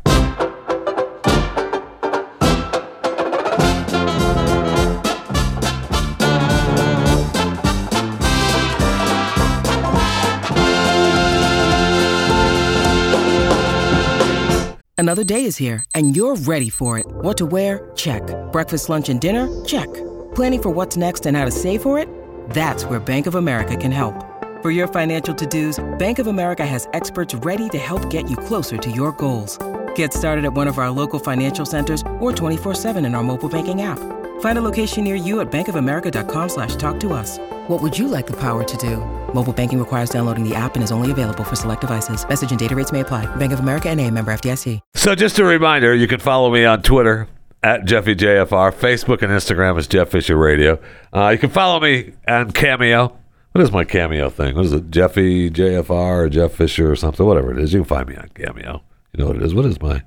Another 14.98 15.24
day 15.24 15.46
is 15.46 15.56
here, 15.56 15.86
and 15.96 16.16
you're 16.16 16.36
ready 16.36 16.70
for 16.70 17.00
it. 17.00 17.06
What 17.08 17.38
to 17.38 17.46
wear? 17.46 17.90
Check. 17.96 18.22
Breakfast, 18.52 18.90
lunch, 18.90 19.08
and 19.08 19.22
dinner? 19.22 19.48
Check. 19.64 19.92
Planning 20.36 20.62
for 20.62 20.70
what's 20.72 20.98
next 20.98 21.26
and 21.26 21.38
how 21.38 21.46
to 21.46 21.52
save 21.52 21.82
for 21.82 21.98
it? 21.98 22.10
That's 22.50 22.84
where 22.84 23.00
Bank 23.00 23.28
of 23.28 23.36
America 23.36 23.78
can 23.78 23.94
help. 23.94 24.31
For 24.62 24.70
your 24.70 24.88
financial 24.88 25.34
to-dos, 25.34 25.84
Bank 25.98 26.20
of 26.20 26.28
America 26.28 26.64
has 26.64 26.88
experts 26.94 27.34
ready 27.34 27.68
to 27.70 27.80
help 27.80 28.12
get 28.12 28.30
you 28.30 28.38
closer 28.38 28.78
to 28.78 28.92
your 28.92 29.12
goals. 29.14 29.58
Get 29.96 30.14
started 30.14 30.46
at 30.46 30.54
one 30.54 30.68
of 30.68 30.78
our 30.78 30.92
local 30.92 31.18
financial 31.18 31.66
centers 31.66 32.04
or 32.20 32.32
24-7 32.32 33.04
in 33.04 33.16
our 33.16 33.24
mobile 33.24 33.50
banking 33.50 33.82
app. 33.82 33.98
Find 34.42 34.60
a 34.60 34.62
location 34.62 35.04
near 35.04 35.16
you 35.16 35.42
at 35.42 35.52
bankofamerica.com 35.52 36.50
slash 36.50 36.76
talk 36.76 37.00
to 37.00 37.14
us. 37.14 37.40
What 37.70 37.82
would 37.82 37.98
you 37.98 38.08
like 38.08 38.28
the 38.28 38.38
power 38.38 38.64
to 38.64 38.78
do? 38.78 38.98
Mobile 39.34 39.52
banking 39.52 39.80
requires 39.80 40.12
downloading 40.12 40.48
the 40.48 40.54
app 40.54 40.76
and 40.76 40.84
is 40.84 40.92
only 40.92 41.10
available 41.10 41.44
for 41.44 41.56
select 41.56 41.82
devices. 41.82 42.24
Message 42.30 42.52
and 42.52 42.60
data 42.60 42.76
rates 42.76 42.92
may 42.92 43.00
apply. 43.00 43.26
Bank 43.38 43.54
of 43.54 43.62
America 43.62 43.90
and 43.90 44.00
a 44.00 44.12
member 44.12 44.32
FDIC. 44.32 44.80
So, 44.94 45.16
just 45.16 45.40
a 45.40 45.44
reminder 45.44 45.96
you 45.96 46.08
can 46.08 46.20
follow 46.20 46.52
me 46.52 46.66
on 46.66 46.84
Twitter 46.84 47.28
at 47.64 47.86
JeffyJFR, 47.86 48.74
Facebook 48.74 49.24
and 49.24 49.32
Instagram 49.32 49.78
is 49.80 49.88
Jeff 49.88 50.10
Fisher 50.10 50.36
Radio. 50.36 50.80
Uh, 51.14 51.30
you 51.30 51.38
can 51.40 51.50
follow 51.50 51.80
me 51.80 52.14
on 52.28 52.52
Cameo. 52.52 53.18
What 53.52 53.62
is 53.62 53.72
my 53.72 53.84
Cameo 53.84 54.30
thing? 54.30 54.56
What 54.56 54.66
is 54.66 54.72
it? 54.72 54.92
Jeffy 54.92 55.50
JFR 55.50 56.26
or 56.26 56.30
Jeff 56.30 56.54
Fisher 56.54 56.90
or 56.90 56.96
something? 56.96 57.26
Whatever 57.26 57.52
it 57.52 57.60
is, 57.60 57.74
you 57.74 57.82
can 57.82 57.88
find 57.88 58.08
me 58.08 58.16
on 58.16 58.30
Cameo. 58.30 58.82
You 59.12 59.24
know 59.24 59.28
what 59.28 59.36
it 59.36 59.44
is. 59.44 59.54
What 59.54 59.66
is 59.66 59.82
my 59.82 60.02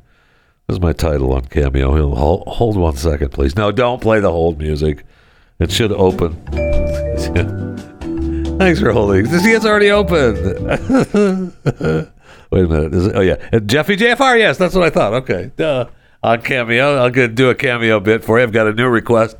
what 0.66 0.72
is 0.72 0.80
my 0.80 0.94
title 0.94 1.30
on 1.34 1.44
Cameo? 1.44 2.14
Hold, 2.14 2.44
hold 2.46 2.78
one 2.78 2.96
second, 2.96 3.32
please. 3.32 3.54
No, 3.54 3.70
don't 3.70 4.00
play 4.00 4.20
the 4.20 4.30
hold 4.30 4.58
music. 4.58 5.04
It 5.58 5.70
should 5.70 5.92
open. 5.92 6.42
Thanks 8.58 8.80
for 8.80 8.92
holding. 8.92 9.26
See, 9.26 9.52
it's 9.52 9.66
already 9.66 9.90
open. 9.90 10.34
Wait 12.50 12.64
a 12.64 12.68
minute. 12.68 12.94
Is 12.94 13.06
it, 13.08 13.12
oh 13.14 13.20
yeah, 13.20 13.36
Jeffy 13.66 13.98
JFR. 13.98 14.38
Yes, 14.38 14.56
that's 14.56 14.74
what 14.74 14.84
I 14.84 14.90
thought. 14.90 15.12
Okay, 15.12 15.50
Duh. 15.54 15.88
on 16.22 16.40
Cameo. 16.40 16.96
I'll 16.96 17.10
go 17.10 17.26
do 17.26 17.50
a 17.50 17.54
cameo 17.54 18.00
bit 18.00 18.24
for 18.24 18.38
you. 18.38 18.44
I've 18.44 18.52
got 18.52 18.68
a 18.68 18.72
new 18.72 18.88
request. 18.88 19.36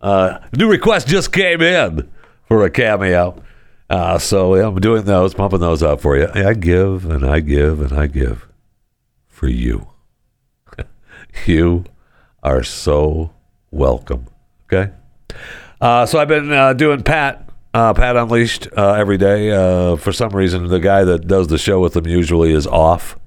Uh, 0.00 0.38
new 0.52 0.68
request 0.68 1.06
just 1.06 1.32
came 1.32 1.62
in 1.62 2.10
for 2.46 2.64
a 2.64 2.70
cameo. 2.70 3.42
Uh, 3.88 4.18
so 4.18 4.54
yeah, 4.56 4.66
I'm 4.66 4.80
doing 4.80 5.04
those, 5.04 5.34
pumping 5.34 5.60
those 5.60 5.82
up 5.82 6.00
for 6.00 6.16
you. 6.16 6.28
I 6.34 6.54
give 6.54 7.08
and 7.08 7.24
I 7.24 7.40
give 7.40 7.80
and 7.80 7.92
I 7.92 8.06
give 8.06 8.48
for 9.28 9.48
you. 9.48 9.88
you 11.46 11.84
are 12.42 12.62
so 12.62 13.32
welcome. 13.70 14.26
Okay. 14.64 14.92
Uh, 15.80 16.06
so 16.06 16.18
I've 16.18 16.28
been 16.28 16.50
uh, 16.50 16.72
doing 16.72 17.02
Pat, 17.02 17.48
uh, 17.74 17.94
Pat 17.94 18.16
Unleashed 18.16 18.68
uh, 18.76 18.92
every 18.94 19.18
day. 19.18 19.50
Uh, 19.50 19.96
for 19.96 20.12
some 20.12 20.30
reason, 20.30 20.66
the 20.68 20.80
guy 20.80 21.04
that 21.04 21.28
does 21.28 21.48
the 21.48 21.58
show 21.58 21.80
with 21.80 21.92
them 21.92 22.06
usually 22.06 22.52
is 22.52 22.66
off, 22.66 23.18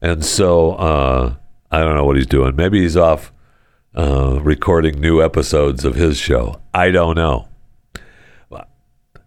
and 0.00 0.24
so 0.24 0.72
uh, 0.72 1.34
I 1.70 1.78
don't 1.78 1.94
know 1.94 2.04
what 2.04 2.16
he's 2.16 2.26
doing. 2.26 2.56
Maybe 2.56 2.80
he's 2.80 2.96
off 2.96 3.32
recording 3.94 5.00
new 5.00 5.22
episodes 5.22 5.84
of 5.84 5.94
his 5.94 6.18
show. 6.18 6.60
I 6.74 6.90
don't 6.90 7.16
know. 7.16 7.48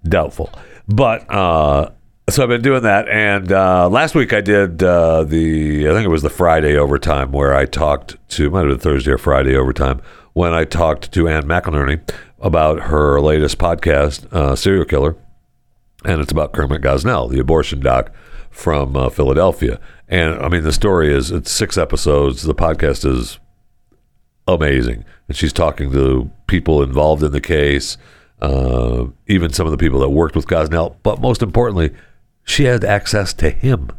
Doubtful, 0.07 0.51
but 0.87 1.29
uh, 1.31 1.91
so 2.29 2.43
I've 2.43 2.49
been 2.49 2.61
doing 2.61 2.83
that. 2.83 3.07
And 3.09 3.51
uh, 3.51 3.89
last 3.89 4.15
week 4.15 4.33
I 4.33 4.41
did 4.41 4.81
uh, 4.81 5.23
the 5.23 5.87
I 5.89 5.93
think 5.93 6.05
it 6.05 6.09
was 6.09 6.21
the 6.21 6.29
Friday 6.29 6.77
overtime 6.77 7.31
where 7.31 7.55
I 7.55 7.65
talked 7.65 8.17
to 8.29 8.49
might 8.49 8.61
have 8.61 8.69
been 8.69 8.79
Thursday 8.79 9.11
or 9.11 9.17
Friday 9.17 9.55
overtime 9.55 10.01
when 10.33 10.53
I 10.53 10.65
talked 10.65 11.11
to 11.13 11.27
Ann 11.27 11.43
McElhinney 11.43 12.01
about 12.39 12.81
her 12.83 13.19
latest 13.21 13.57
podcast, 13.57 14.31
uh, 14.33 14.55
Serial 14.55 14.85
Killer, 14.85 15.15
and 16.03 16.21
it's 16.21 16.31
about 16.31 16.53
Kermit 16.53 16.81
Gosnell, 16.81 17.29
the 17.29 17.39
abortion 17.39 17.79
doc 17.79 18.11
from 18.51 18.95
uh, 18.95 19.09
Philadelphia. 19.09 19.79
And 20.07 20.35
I 20.35 20.49
mean, 20.49 20.63
the 20.63 20.71
story 20.71 21.13
is 21.13 21.31
it's 21.31 21.51
six 21.51 21.77
episodes. 21.77 22.43
The 22.43 22.55
podcast 22.55 23.05
is 23.05 23.39
amazing. 24.47 25.03
And 25.27 25.35
she's 25.35 25.53
talking 25.53 25.91
to 25.91 26.31
people 26.47 26.83
involved 26.83 27.23
in 27.23 27.31
the 27.31 27.41
case, 27.41 27.97
uh, 28.41 29.05
even 29.27 29.51
some 29.51 29.65
of 29.65 29.71
the 29.71 29.77
people 29.77 29.99
that 29.99 30.09
worked 30.09 30.35
with 30.35 30.47
Gosnell. 30.47 30.95
But 31.03 31.21
most 31.21 31.41
importantly, 31.41 31.91
she 32.43 32.65
had 32.65 32.83
access 32.83 33.33
to 33.35 33.49
him. 33.49 33.91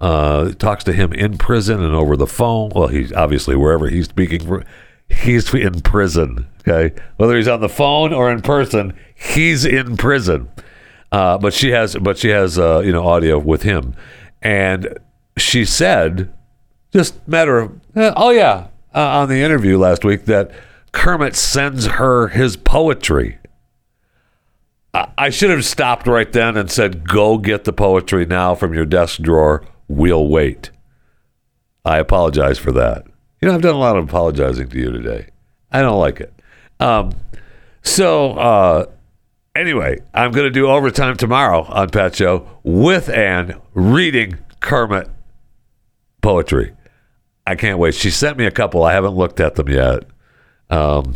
Uh, 0.00 0.52
talks 0.52 0.84
to 0.84 0.92
him 0.92 1.12
in 1.12 1.38
prison 1.38 1.82
and 1.82 1.94
over 1.94 2.16
the 2.16 2.26
phone. 2.26 2.70
Well, 2.74 2.88
he's 2.88 3.12
obviously 3.12 3.56
wherever 3.56 3.88
he's 3.88 4.06
speaking. 4.06 4.64
He's 5.08 5.52
in 5.54 5.80
prison. 5.82 6.46
Okay, 6.66 6.94
whether 7.16 7.36
he's 7.36 7.48
on 7.48 7.60
the 7.60 7.68
phone 7.68 8.12
or 8.12 8.30
in 8.30 8.42
person, 8.42 8.98
he's 9.14 9.64
in 9.64 9.96
prison. 9.96 10.48
Uh, 11.12 11.38
but 11.38 11.54
she 11.54 11.70
has, 11.70 11.94
but 11.96 12.18
she 12.18 12.30
has, 12.30 12.58
uh, 12.58 12.80
you 12.80 12.90
know, 12.90 13.06
audio 13.06 13.38
with 13.38 13.62
him, 13.62 13.94
and 14.42 14.98
she 15.36 15.64
said, 15.64 16.32
just 16.92 17.26
matter 17.28 17.58
of, 17.58 17.72
uh, 17.94 18.12
oh 18.16 18.30
yeah, 18.30 18.66
uh, 18.94 19.00
on 19.00 19.28
the 19.28 19.40
interview 19.40 19.78
last 19.78 20.04
week 20.04 20.24
that 20.24 20.50
Kermit 20.90 21.36
sends 21.36 21.86
her 21.86 22.28
his 22.28 22.56
poetry. 22.56 23.38
I, 24.94 25.30
should 25.30 25.50
have 25.50 25.64
stopped 25.64 26.06
right 26.06 26.30
then 26.30 26.56
and 26.56 26.70
said, 26.70 27.08
"Go 27.08 27.38
get 27.38 27.64
the 27.64 27.72
poetry 27.72 28.26
now 28.26 28.54
from 28.54 28.72
your 28.72 28.86
desk 28.86 29.20
drawer. 29.20 29.64
We'll 29.88 30.28
wait." 30.28 30.70
I 31.84 31.98
apologize 31.98 32.58
for 32.58 32.72
that. 32.72 33.06
You 33.40 33.48
know, 33.48 33.54
I've 33.54 33.62
done 33.62 33.74
a 33.74 33.78
lot 33.78 33.96
of 33.96 34.04
apologizing 34.04 34.68
to 34.68 34.78
you 34.78 34.90
today. 34.90 35.28
I 35.70 35.82
don't 35.82 35.98
like 35.98 36.20
it. 36.20 36.32
Um, 36.80 37.12
so 37.82 38.32
uh, 38.32 38.86
anyway, 39.54 39.98
I'm 40.14 40.32
going 40.32 40.46
to 40.46 40.50
do 40.50 40.68
overtime 40.68 41.16
tomorrow 41.16 41.62
on 41.64 41.90
Pat 41.90 42.14
Show 42.14 42.48
with 42.62 43.08
Anne 43.08 43.60
reading 43.74 44.38
Kermit 44.60 45.08
poetry. 46.22 46.72
I 47.46 47.56
can't 47.56 47.78
wait. 47.78 47.94
She 47.94 48.10
sent 48.10 48.38
me 48.38 48.46
a 48.46 48.50
couple. 48.50 48.84
I 48.84 48.92
haven't 48.92 49.14
looked 49.14 49.40
at 49.40 49.56
them 49.56 49.68
yet. 49.68 50.04
Um, 50.70 51.14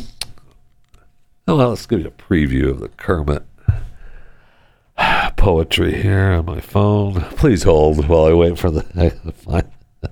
oh, 1.47 1.57
well, 1.57 1.71
let's 1.71 1.87
give 1.87 2.01
you 2.01 2.09
a 2.09 2.11
preview 2.11 2.69
of 2.69 2.81
the 2.81 2.88
Kermit 2.88 3.45
poetry 5.38 6.03
here 6.03 6.33
on 6.33 6.44
my 6.44 6.61
phone. 6.61 7.22
Please 7.37 7.62
hold 7.62 8.07
while 8.07 8.27
I 8.27 8.35
wait 8.35 8.59
for 8.59 8.70
the. 8.70 8.83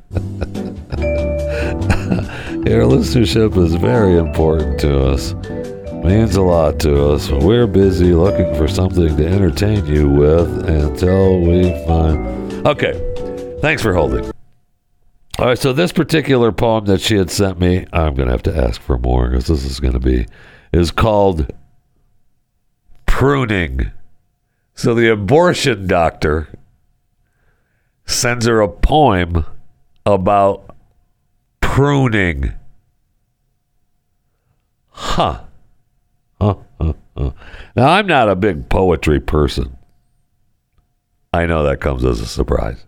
Your 2.67 2.83
listenership 2.83 3.57
is 3.63 3.75
very 3.75 4.17
important 4.17 4.81
to 4.81 5.09
us. 5.09 5.35
Means 6.03 6.37
a 6.37 6.43
lot 6.43 6.79
to 6.81 7.13
us. 7.13 7.31
We're 7.31 7.67
busy 7.67 8.13
looking 8.13 8.55
for 8.55 8.69
something 8.69 9.17
to 9.17 9.27
entertain 9.27 9.87
you 9.87 10.09
with 10.09 10.69
until 10.69 11.41
we 11.41 11.71
find. 11.85 12.67
Okay. 12.67 13.59
Thanks 13.61 13.83
for 13.83 13.95
holding. 13.95 14.25
All 15.39 15.47
right. 15.47 15.59
So, 15.59 15.73
this 15.73 15.93
particular 15.93 16.53
poem 16.53 16.85
that 16.87 17.01
she 17.01 17.17
had 17.17 17.31
sent 17.31 17.59
me, 17.59 17.87
I'm 17.93 18.15
going 18.15 18.27
to 18.27 18.33
have 18.33 18.43
to 18.45 18.57
ask 18.57 18.81
for 18.81 18.99
more 18.99 19.31
because 19.31 19.49
this 19.49 19.65
is 19.65 19.81
going 19.81 19.95
to 19.95 20.01
be, 20.01 20.27
is 20.73 20.91
called 20.91 21.51
pruning. 23.07 23.91
So 24.77 24.95
the 24.95 25.11
abortion 25.11 25.87
doctor 25.87 26.49
sends 28.05 28.47
her 28.47 28.61
a 28.61 28.69
poem 28.69 29.47
about 30.05 30.77
pruning. 31.61 32.53
Huh. 34.91 35.41
Huh, 36.39 36.57
huh, 36.79 36.93
huh. 37.17 37.31
Now, 37.75 37.89
I'm 37.89 38.07
not 38.07 38.29
a 38.29 38.37
big 38.37 38.69
poetry 38.69 39.19
person. 39.19 39.79
I 41.33 41.47
know 41.47 41.63
that 41.65 41.81
comes 41.81 42.05
as 42.05 42.21
a 42.21 42.27
surprise. 42.27 42.85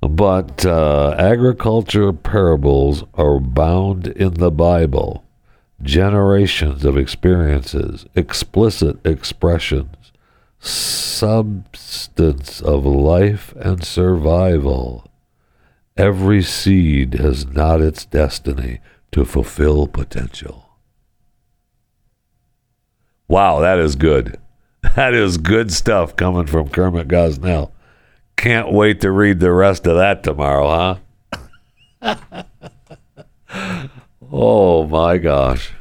But 0.00 0.64
uh, 0.64 1.16
agriculture 1.18 2.12
parables 2.12 3.02
are 3.14 3.40
bound 3.40 4.06
in 4.06 4.34
the 4.34 4.52
Bible. 4.52 5.24
Generations 5.82 6.84
of 6.84 6.96
experiences, 6.96 8.06
explicit 8.14 9.04
expressions, 9.04 9.96
substance 10.60 12.60
of 12.60 12.86
life 12.86 13.54
and 13.56 13.84
survival. 13.84 15.06
Every 15.96 16.42
seed 16.42 17.14
has 17.14 17.46
not 17.46 17.80
its 17.80 18.04
destiny 18.04 18.80
to 19.12 19.24
fulfill 19.24 19.86
potential. 19.86 20.66
Wow, 23.28 23.60
that 23.60 23.78
is 23.78 23.96
good. 23.96 24.38
That 24.96 25.12
is 25.12 25.36
good 25.36 25.70
stuff 25.70 26.16
coming 26.16 26.46
from 26.46 26.70
Kermit 26.70 27.06
Gosnell. 27.06 27.70
Can't 28.36 28.72
wait 28.72 29.02
to 29.02 29.10
read 29.10 29.38
the 29.38 29.52
rest 29.52 29.86
of 29.86 29.96
that 29.96 30.22
tomorrow, 30.22 30.98
huh? 32.02 32.16
oh 34.32 34.86
my 34.86 35.18
gosh. 35.18 35.74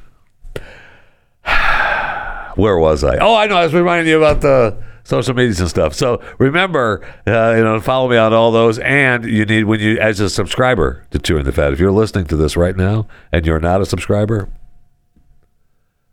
Where 2.60 2.78
was 2.78 3.04
I? 3.04 3.18
Oh, 3.18 3.36
I 3.36 3.48
know. 3.48 3.56
I 3.56 3.64
was 3.64 3.74
reminding 3.74 4.08
you 4.08 4.18
about 4.18 4.42
the 4.42 4.78
social 5.04 5.34
medias 5.34 5.60
and 5.60 5.70
stuff. 5.70 5.94
So 5.94 6.22
remember, 6.38 7.04
uh, 7.26 7.56
you 7.58 7.64
know, 7.64 7.80
follow 7.80 8.10
me 8.10 8.18
on 8.18 8.34
all 8.34 8.52
those. 8.52 8.78
And 8.80 9.26
you 9.26 9.46
need 9.46 9.64
when 9.64 9.80
you, 9.80 9.98
as 10.00 10.20
a 10.20 10.30
subscriber 10.30 11.06
to 11.12 11.20
Chewing 11.20 11.46
the 11.46 11.52
Fat, 11.52 11.74
if 11.74 11.80
you're 11.80 11.92
listening 11.92 12.26
to 12.26 12.36
this 12.36 12.56
right 12.56 12.76
now 12.76 13.08
and 13.32 13.46
you're 13.46 13.60
not 13.60 13.82
a 13.82 13.86
subscriber, 13.86 14.50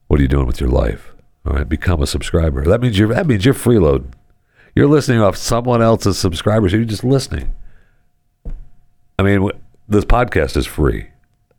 what 0.07 0.21
are 0.21 0.23
you 0.23 0.29
doing 0.29 0.47
with 0.47 0.61
your 0.61 0.71
life? 0.71 1.13
All 1.47 1.55
right, 1.55 1.69
become 1.69 2.03
a 2.03 2.07
subscriber. 2.07 2.65
That 2.65 2.81
means 2.81 2.99
you're 2.99 3.13
that 3.15 3.27
means 3.27 3.45
you're 3.45 3.55
freeloading. 3.55 4.13
You're 4.75 4.89
listening 4.89 5.21
off 5.21 5.37
someone 5.37 5.83
else's 5.83 6.19
subscribers. 6.19 6.73
You're 6.73 6.85
just 6.85 7.05
listening. 7.05 7.55
I 9.19 9.23
mean, 9.23 9.51
this 9.89 10.05
podcast 10.05 10.57
is 10.57 10.67
free, 10.67 11.09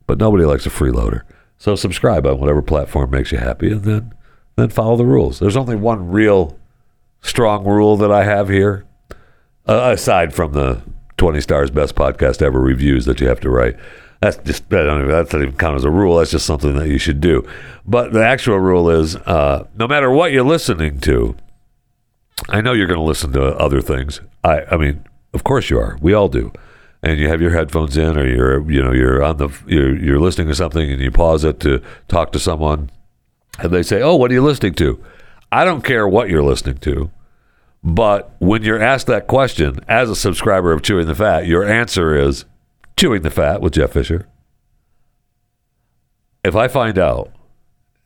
but 0.06 0.18
nobody 0.18 0.44
likes 0.44 0.66
a 0.66 0.70
freeloader. 0.70 1.22
So 1.56 1.74
subscribe 1.74 2.26
on 2.26 2.38
whatever 2.38 2.62
platform 2.62 3.10
makes 3.10 3.32
you 3.32 3.38
happy, 3.38 3.72
and 3.72 3.82
then 3.82 4.14
then 4.58 4.70
follow 4.70 4.96
the 4.96 5.04
rules. 5.04 5.38
There's 5.38 5.56
only 5.56 5.76
one 5.76 6.10
real 6.10 6.58
strong 7.20 7.64
rule 7.64 7.96
that 7.96 8.10
I 8.10 8.24
have 8.24 8.48
here, 8.48 8.86
uh, 9.66 9.90
aside 9.94 10.34
from 10.34 10.52
the 10.52 10.82
20 11.16 11.40
stars 11.40 11.70
best 11.70 11.94
podcast 11.94 12.42
ever 12.42 12.60
reviews 12.60 13.04
that 13.06 13.20
you 13.20 13.28
have 13.28 13.40
to 13.40 13.50
write. 13.50 13.76
That's 14.20 14.36
just 14.38 14.64
I 14.72 14.82
don't 14.82 15.00
even, 15.00 15.10
that 15.10 15.26
doesn't 15.26 15.42
even 15.42 15.56
count 15.56 15.76
as 15.76 15.84
a 15.84 15.90
rule. 15.90 16.18
That's 16.18 16.30
just 16.30 16.46
something 16.46 16.74
that 16.74 16.88
you 16.88 16.98
should 16.98 17.20
do. 17.20 17.46
But 17.86 18.12
the 18.12 18.24
actual 18.24 18.58
rule 18.58 18.90
is, 18.90 19.16
uh, 19.16 19.66
no 19.76 19.86
matter 19.86 20.10
what 20.10 20.32
you're 20.32 20.42
listening 20.44 21.00
to, 21.00 21.36
I 22.48 22.60
know 22.60 22.72
you're 22.72 22.86
going 22.86 22.98
to 22.98 23.04
listen 23.04 23.32
to 23.32 23.56
other 23.56 23.80
things. 23.80 24.20
I, 24.42 24.62
I 24.70 24.76
mean, 24.76 25.04
of 25.34 25.44
course 25.44 25.70
you 25.70 25.78
are. 25.78 25.98
We 26.00 26.14
all 26.14 26.28
do. 26.28 26.52
And 27.02 27.18
you 27.20 27.28
have 27.28 27.40
your 27.40 27.52
headphones 27.52 27.96
in, 27.96 28.18
or 28.18 28.26
you're, 28.26 28.70
you 28.70 28.82
know, 28.82 28.92
you're 28.92 29.22
on 29.22 29.36
the, 29.36 29.48
you're, 29.66 29.96
you're 29.96 30.20
listening 30.20 30.48
to 30.48 30.54
something, 30.54 30.90
and 30.90 31.00
you 31.00 31.12
pause 31.12 31.44
it 31.44 31.60
to 31.60 31.80
talk 32.08 32.32
to 32.32 32.40
someone, 32.40 32.90
and 33.58 33.70
they 33.72 33.82
say, 33.82 34.00
"Oh, 34.02 34.16
what 34.16 34.30
are 34.30 34.34
you 34.34 34.42
listening 34.42 34.74
to?" 34.74 35.02
I 35.50 35.64
don't 35.64 35.84
care 35.84 36.06
what 36.06 36.28
you're 36.28 36.42
listening 36.42 36.78
to, 36.78 37.10
but 37.82 38.34
when 38.38 38.62
you're 38.62 38.82
asked 38.82 39.06
that 39.06 39.26
question 39.26 39.80
as 39.88 40.10
a 40.10 40.16
subscriber 40.16 40.72
of 40.72 40.82
Chewing 40.82 41.06
the 41.06 41.14
Fat, 41.14 41.46
your 41.46 41.64
answer 41.64 42.16
is 42.16 42.44
Chewing 42.96 43.22
the 43.22 43.30
Fat 43.30 43.60
with 43.60 43.74
Jeff 43.74 43.92
Fisher. 43.92 44.26
If 46.44 46.54
I 46.54 46.68
find 46.68 46.98
out 46.98 47.32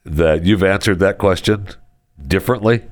that 0.05 0.45
you've 0.45 0.63
answered 0.63 0.99
that 1.01 1.19
question 1.19 1.69
differently, 2.25 2.83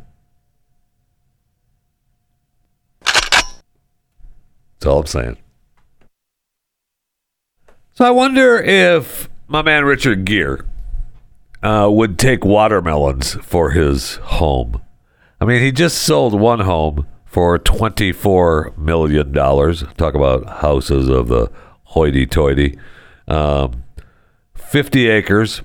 that's 3.02 4.86
all 4.86 5.00
I'm 5.00 5.06
saying. 5.06 5.36
So 7.94 8.04
I 8.04 8.10
wonder 8.10 8.58
if 8.58 9.28
my 9.46 9.62
man 9.62 9.84
Richard 9.84 10.24
Gere 10.24 10.60
uh, 11.62 11.88
would 11.90 12.18
take 12.18 12.44
watermelons 12.44 13.34
for 13.42 13.70
his 13.70 14.16
home. 14.16 14.80
I 15.40 15.44
mean, 15.44 15.62
he 15.62 15.70
just 15.72 15.98
sold 15.98 16.38
one 16.38 16.60
home 16.60 17.06
for 17.24 17.58
$24 17.58 18.76
million. 18.76 19.32
Talk 19.32 20.14
about 20.14 20.60
houses 20.60 21.08
of 21.08 21.28
the 21.28 21.50
hoity 21.84 22.26
toity. 22.26 22.78
Um, 23.28 23.84
50 24.54 25.08
acres, 25.08 25.62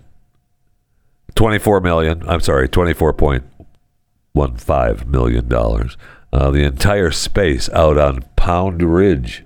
24 1.35 1.81
million. 1.81 2.23
I'm 2.27 2.41
sorry, 2.41 2.69
24.15 2.69 5.05
million 5.07 5.47
dollars. 5.47 5.97
Uh, 6.33 6.49
the 6.51 6.63
entire 6.63 7.11
space 7.11 7.69
out 7.69 7.97
on 7.97 8.23
Pound 8.35 8.83
Ridge, 8.83 9.45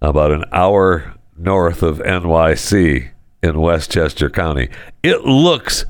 about 0.00 0.32
an 0.32 0.44
hour 0.50 1.14
north 1.36 1.82
of 1.82 1.98
NYC 1.98 3.10
in 3.42 3.60
Westchester 3.60 4.30
County. 4.30 4.68
It 5.02 5.22
looks 5.24 5.84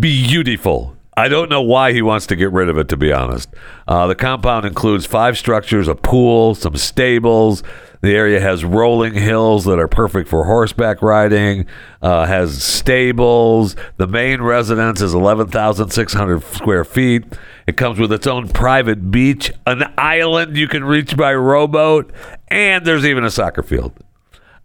beautiful. 0.00 0.96
I 1.18 1.28
don't 1.28 1.48
know 1.48 1.62
why 1.62 1.92
he 1.92 2.02
wants 2.02 2.26
to 2.26 2.36
get 2.36 2.52
rid 2.52 2.68
of 2.68 2.76
it, 2.76 2.88
to 2.90 2.96
be 2.96 3.10
honest. 3.10 3.48
Uh, 3.88 4.06
the 4.06 4.14
compound 4.14 4.66
includes 4.66 5.06
five 5.06 5.38
structures, 5.38 5.88
a 5.88 5.94
pool, 5.94 6.54
some 6.54 6.76
stables. 6.76 7.62
The 8.02 8.14
area 8.14 8.38
has 8.38 8.66
rolling 8.66 9.14
hills 9.14 9.64
that 9.64 9.78
are 9.78 9.88
perfect 9.88 10.28
for 10.28 10.44
horseback 10.44 11.00
riding, 11.00 11.66
uh, 12.02 12.26
has 12.26 12.62
stables. 12.62 13.76
The 13.96 14.06
main 14.06 14.42
residence 14.42 15.00
is 15.00 15.14
11,600 15.14 16.44
square 16.44 16.84
feet. 16.84 17.24
It 17.66 17.78
comes 17.78 17.98
with 17.98 18.12
its 18.12 18.26
own 18.26 18.48
private 18.48 19.10
beach, 19.10 19.50
an 19.66 19.84
island 19.96 20.58
you 20.58 20.68
can 20.68 20.84
reach 20.84 21.16
by 21.16 21.34
rowboat, 21.34 22.12
and 22.48 22.84
there's 22.84 23.06
even 23.06 23.24
a 23.24 23.30
soccer 23.30 23.62
field. 23.62 23.94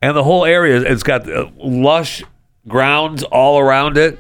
And 0.01 0.15
the 0.15 0.23
whole 0.23 0.45
area, 0.45 0.81
it's 0.81 1.03
got 1.03 1.29
uh, 1.29 1.49
lush 1.57 2.23
grounds 2.67 3.23
all 3.23 3.59
around 3.59 3.97
it. 3.97 4.19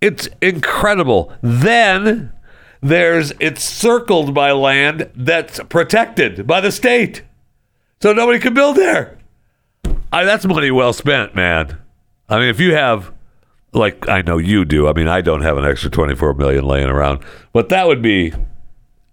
It's 0.00 0.28
incredible. 0.40 1.32
Then 1.42 2.32
there's 2.82 3.32
it's 3.40 3.62
circled 3.62 4.34
by 4.34 4.52
land 4.52 5.10
that's 5.14 5.60
protected 5.68 6.46
by 6.46 6.60
the 6.60 6.72
state. 6.72 7.22
So 8.00 8.12
nobody 8.12 8.38
can 8.38 8.54
build 8.54 8.76
there. 8.76 9.18
I, 10.12 10.24
that's 10.24 10.46
money 10.46 10.70
well 10.70 10.92
spent, 10.92 11.34
man. 11.34 11.78
I 12.28 12.38
mean, 12.38 12.48
if 12.48 12.60
you 12.60 12.74
have 12.74 13.12
like 13.72 14.08
I 14.08 14.22
know 14.22 14.38
you 14.38 14.64
do. 14.64 14.88
I 14.88 14.92
mean, 14.92 15.08
I 15.08 15.20
don't 15.20 15.42
have 15.42 15.56
an 15.56 15.64
extra 15.64 15.90
24 15.90 16.34
million 16.34 16.64
laying 16.64 16.88
around, 16.88 17.20
but 17.52 17.68
that 17.68 17.86
would 17.86 18.02
be 18.02 18.32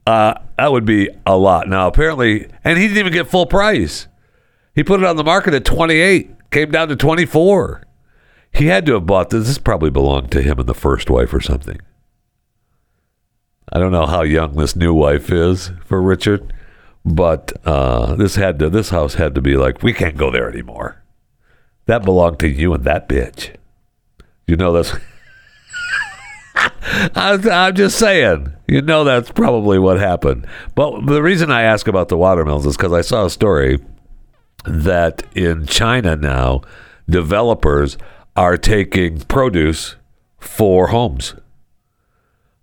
uh 0.05 0.35
that 0.57 0.71
would 0.71 0.85
be 0.85 1.09
a 1.25 1.37
lot. 1.37 1.67
Now, 1.67 1.87
apparently, 1.87 2.47
and 2.63 2.77
he 2.77 2.87
didn't 2.87 2.99
even 2.99 3.13
get 3.13 3.27
full 3.27 3.45
price. 3.45 4.07
He 4.77 4.83
put 4.83 4.99
it 4.99 5.07
on 5.07 5.15
the 5.15 5.23
market 5.23 5.55
at 5.55 5.65
28, 5.65 6.51
came 6.51 6.69
down 6.69 6.87
to 6.89 6.95
24. 6.95 7.81
He 8.53 8.67
had 8.67 8.85
to 8.85 8.93
have 8.93 9.07
bought 9.07 9.31
this. 9.31 9.47
This 9.47 9.57
probably 9.57 9.89
belonged 9.89 10.31
to 10.33 10.41
him 10.43 10.59
and 10.59 10.69
the 10.69 10.75
first 10.75 11.09
wife 11.09 11.33
or 11.33 11.41
something. 11.41 11.79
I 13.73 13.79
don't 13.79 13.91
know 13.91 14.05
how 14.05 14.21
young 14.21 14.55
this 14.55 14.75
new 14.75 14.93
wife 14.93 15.31
is 15.31 15.71
for 15.83 15.99
Richard, 15.99 16.53
but 17.03 17.53
uh, 17.65 18.13
this 18.17 18.35
had 18.35 18.59
to 18.59 18.69
this 18.69 18.91
house 18.91 19.15
had 19.15 19.33
to 19.33 19.41
be 19.41 19.57
like 19.57 19.81
we 19.81 19.93
can't 19.93 20.15
go 20.15 20.29
there 20.29 20.47
anymore. 20.47 21.01
That 21.87 22.05
belonged 22.05 22.37
to 22.41 22.47
you 22.47 22.71
and 22.75 22.83
that 22.83 23.09
bitch. 23.09 23.55
You 24.45 24.57
know 24.57 24.73
that's. 24.73 24.93
I'm, 27.15 27.49
I'm 27.49 27.73
just 27.73 27.97
saying. 27.97 28.53
You 28.67 28.83
know 28.83 29.03
that's 29.03 29.31
probably 29.31 29.79
what 29.79 29.99
happened. 29.99 30.45
But 30.75 31.07
the 31.07 31.23
reason 31.23 31.49
I 31.49 31.63
ask 31.63 31.87
about 31.87 32.09
the 32.09 32.17
watermelons 32.17 32.67
is 32.67 32.77
because 32.77 32.93
I 32.93 33.01
saw 33.01 33.25
a 33.25 33.31
story 33.31 33.79
that 34.67 35.23
in 35.35 35.65
China 35.65 36.15
now, 36.15 36.61
developers 37.09 37.97
are 38.35 38.57
taking 38.57 39.19
produce 39.21 39.95
for 40.39 40.87
homes. 40.87 41.35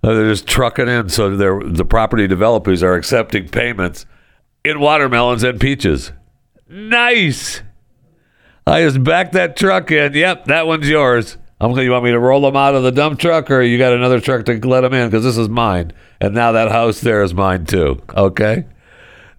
They're 0.02 0.28
just 0.28 0.46
trucking 0.46 0.86
in, 0.86 1.08
so 1.08 1.34
the 1.34 1.84
property 1.84 2.26
developers 2.26 2.82
are 2.82 2.94
accepting 2.94 3.48
payments 3.48 4.04
in 4.62 4.78
watermelons 4.78 5.42
and 5.42 5.58
peaches. 5.58 6.12
Nice. 6.68 7.62
I 8.66 8.82
just 8.82 9.02
backed 9.02 9.32
that 9.32 9.56
truck 9.56 9.90
in. 9.90 10.12
Yep, 10.12 10.44
that 10.46 10.66
one's 10.66 10.88
yours. 10.88 11.38
I'm 11.60 11.70
gonna. 11.70 11.82
You 11.82 11.92
want 11.92 12.04
me 12.04 12.10
to 12.10 12.18
roll 12.18 12.42
them 12.42 12.56
out 12.56 12.74
of 12.74 12.82
the 12.82 12.92
dump 12.92 13.18
truck, 13.18 13.50
or 13.50 13.62
you 13.62 13.78
got 13.78 13.94
another 13.94 14.20
truck 14.20 14.44
to 14.46 14.58
let 14.68 14.82
them 14.82 14.92
in? 14.92 15.08
Because 15.08 15.24
this 15.24 15.38
is 15.38 15.48
mine, 15.48 15.92
and 16.20 16.34
now 16.34 16.52
that 16.52 16.70
house 16.70 17.00
there 17.00 17.22
is 17.22 17.32
mine 17.32 17.64
too. 17.64 18.02
Okay. 18.14 18.64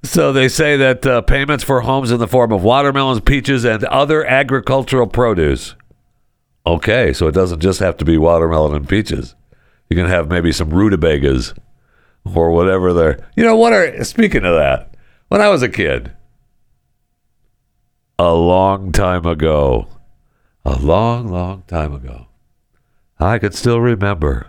So 0.06 0.32
they 0.32 0.47
say 0.47 0.78
that 0.78 1.06
uh, 1.06 1.22
payments 1.22 1.64
for 1.64 1.82
homes 1.82 2.12
in 2.12 2.20
the 2.20 2.28
form 2.28 2.51
of 2.51 2.64
watermelons, 2.64 3.22
peaches, 3.22 3.66
and 3.66 3.84
other 3.86 4.24
agricultural 4.24 5.08
produce. 5.08 5.76
Okay, 6.66 7.12
so 7.12 7.28
it 7.28 7.34
doesn't 7.34 7.60
just 7.60 7.80
have 7.80 7.97
to 7.97 8.06
be 8.06 8.18
watermelon 8.18 8.76
and 8.76 8.88
peaches. 8.88 9.36
You 9.89 9.97
can 9.97 10.08
have 10.08 10.30
maybe 10.30 10.51
some 10.51 10.70
rutabagas 10.70 11.53
or 12.24 12.51
whatever 12.51 12.93
they're. 12.93 13.28
You 13.36 13.43
know 13.43 13.56
what 13.56 13.74
are 13.74 14.03
speaking 14.03 14.45
of 14.45 14.56
that? 14.56 14.95
When 15.28 15.41
I 15.41 15.49
was 15.49 15.64
a 15.64 15.70
kid, 15.70 16.12
a 18.18 18.34
long 18.34 18.91
time 18.91 19.26
ago, 19.26 19.88
a 20.64 20.78
long, 20.78 21.28
long 21.28 21.64
time 21.68 21.93
ago, 21.93 22.28
I 23.20 23.39
could 23.39 23.56
still 23.56 23.82
remember 23.82 24.47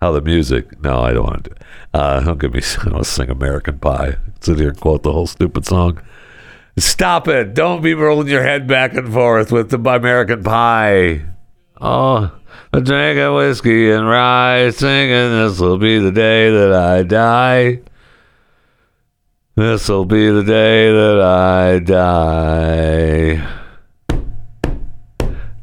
how 0.00 0.12
the 0.12 0.20
music. 0.20 0.80
No, 0.82 1.00
I 1.00 1.12
don't 1.12 1.24
want 1.24 1.44
to. 1.44 1.50
Do, 1.50 1.56
uh, 1.94 2.20
don't 2.20 2.38
give 2.38 2.54
me. 2.54 2.62
I 2.84 2.90
don't 2.90 3.04
sing 3.04 3.30
American 3.30 3.78
Pie. 3.78 4.16
Sit 4.40 4.58
here 4.58 4.70
and 4.70 4.80
quote 4.80 5.02
the 5.02 5.12
whole 5.12 5.26
stupid 5.26 5.66
song. 5.66 6.00
Stop 6.78 7.26
it! 7.28 7.54
Don't 7.54 7.82
be 7.82 7.94
rolling 7.94 8.28
your 8.28 8.42
head 8.42 8.66
back 8.66 8.94
and 8.94 9.10
forth 9.10 9.50
with 9.50 9.70
the 9.70 9.78
American 9.78 10.42
Pie. 10.42 11.24
Oh, 11.80 12.30
a 12.72 12.80
drink 12.80 13.18
of 13.18 13.34
whiskey 13.34 13.90
and 13.90 14.06
rye, 14.06 14.70
singing 14.70 15.08
"This 15.10 15.58
will 15.58 15.78
be 15.78 15.98
the 15.98 16.12
day 16.12 16.50
that 16.50 16.72
I 16.72 17.02
die." 17.02 17.80
This 19.54 19.88
will 19.88 20.04
be 20.04 20.28
the 20.28 20.44
day 20.44 20.92
that 20.92 21.18
I 21.22 21.78
die. 21.78 23.65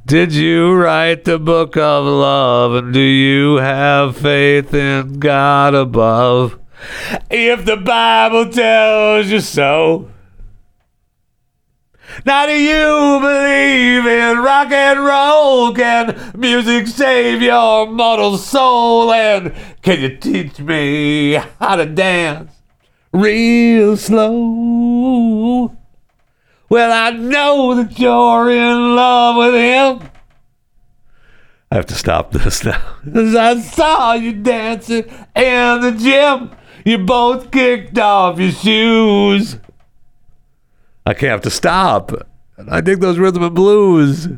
Did 0.05 0.33
you 0.33 0.75
write 0.75 1.23
the 1.23 1.39
book 1.39 1.77
of 1.77 2.03
love? 2.03 2.73
And 2.75 2.93
do 2.93 2.99
you 2.99 3.55
have 3.57 4.17
faith 4.17 4.73
in 4.73 5.19
God 5.19 5.73
above? 5.73 6.59
If 7.31 7.63
the 7.63 7.77
Bible 7.77 8.51
tells 8.51 9.27
you 9.27 9.39
so. 9.39 10.11
Now, 12.25 12.45
do 12.45 12.51
you 12.51 13.19
believe 13.21 14.05
in 14.05 14.39
rock 14.39 14.71
and 14.71 14.99
roll? 14.99 15.73
Can 15.73 16.33
music 16.35 16.87
save 16.87 17.41
your 17.41 17.87
mortal 17.89 18.37
soul? 18.37 19.13
And 19.13 19.53
can 19.81 20.01
you 20.01 20.17
teach 20.17 20.59
me 20.59 21.39
how 21.61 21.77
to 21.77 21.85
dance 21.85 22.51
real 23.13 23.95
slow? 23.95 25.77
Well, 26.73 26.91
I 26.91 27.11
know 27.11 27.75
that 27.75 27.99
you're 27.99 28.49
in 28.49 28.95
love 28.95 29.35
with 29.35 29.53
him. 29.53 30.09
I 31.69 31.75
have 31.75 31.85
to 31.85 31.93
stop 31.93 32.31
this 32.31 32.63
now. 32.63 32.81
I 33.15 33.59
saw 33.61 34.13
you 34.13 34.33
dancing 34.33 35.03
in 35.35 35.81
the 35.81 35.95
gym. 35.95 36.49
You 36.83 36.97
both 36.97 37.51
kicked 37.51 37.99
off 37.99 38.39
your 38.39 38.49
shoes. 38.49 39.57
I 41.05 41.13
can't 41.13 41.29
have 41.29 41.41
to 41.41 41.51
stop. 41.51 42.11
I 42.67 42.81
dig 42.81 43.01
those 43.01 43.19
rhythm 43.19 43.43
and 43.43 43.53
blues. 43.53 44.29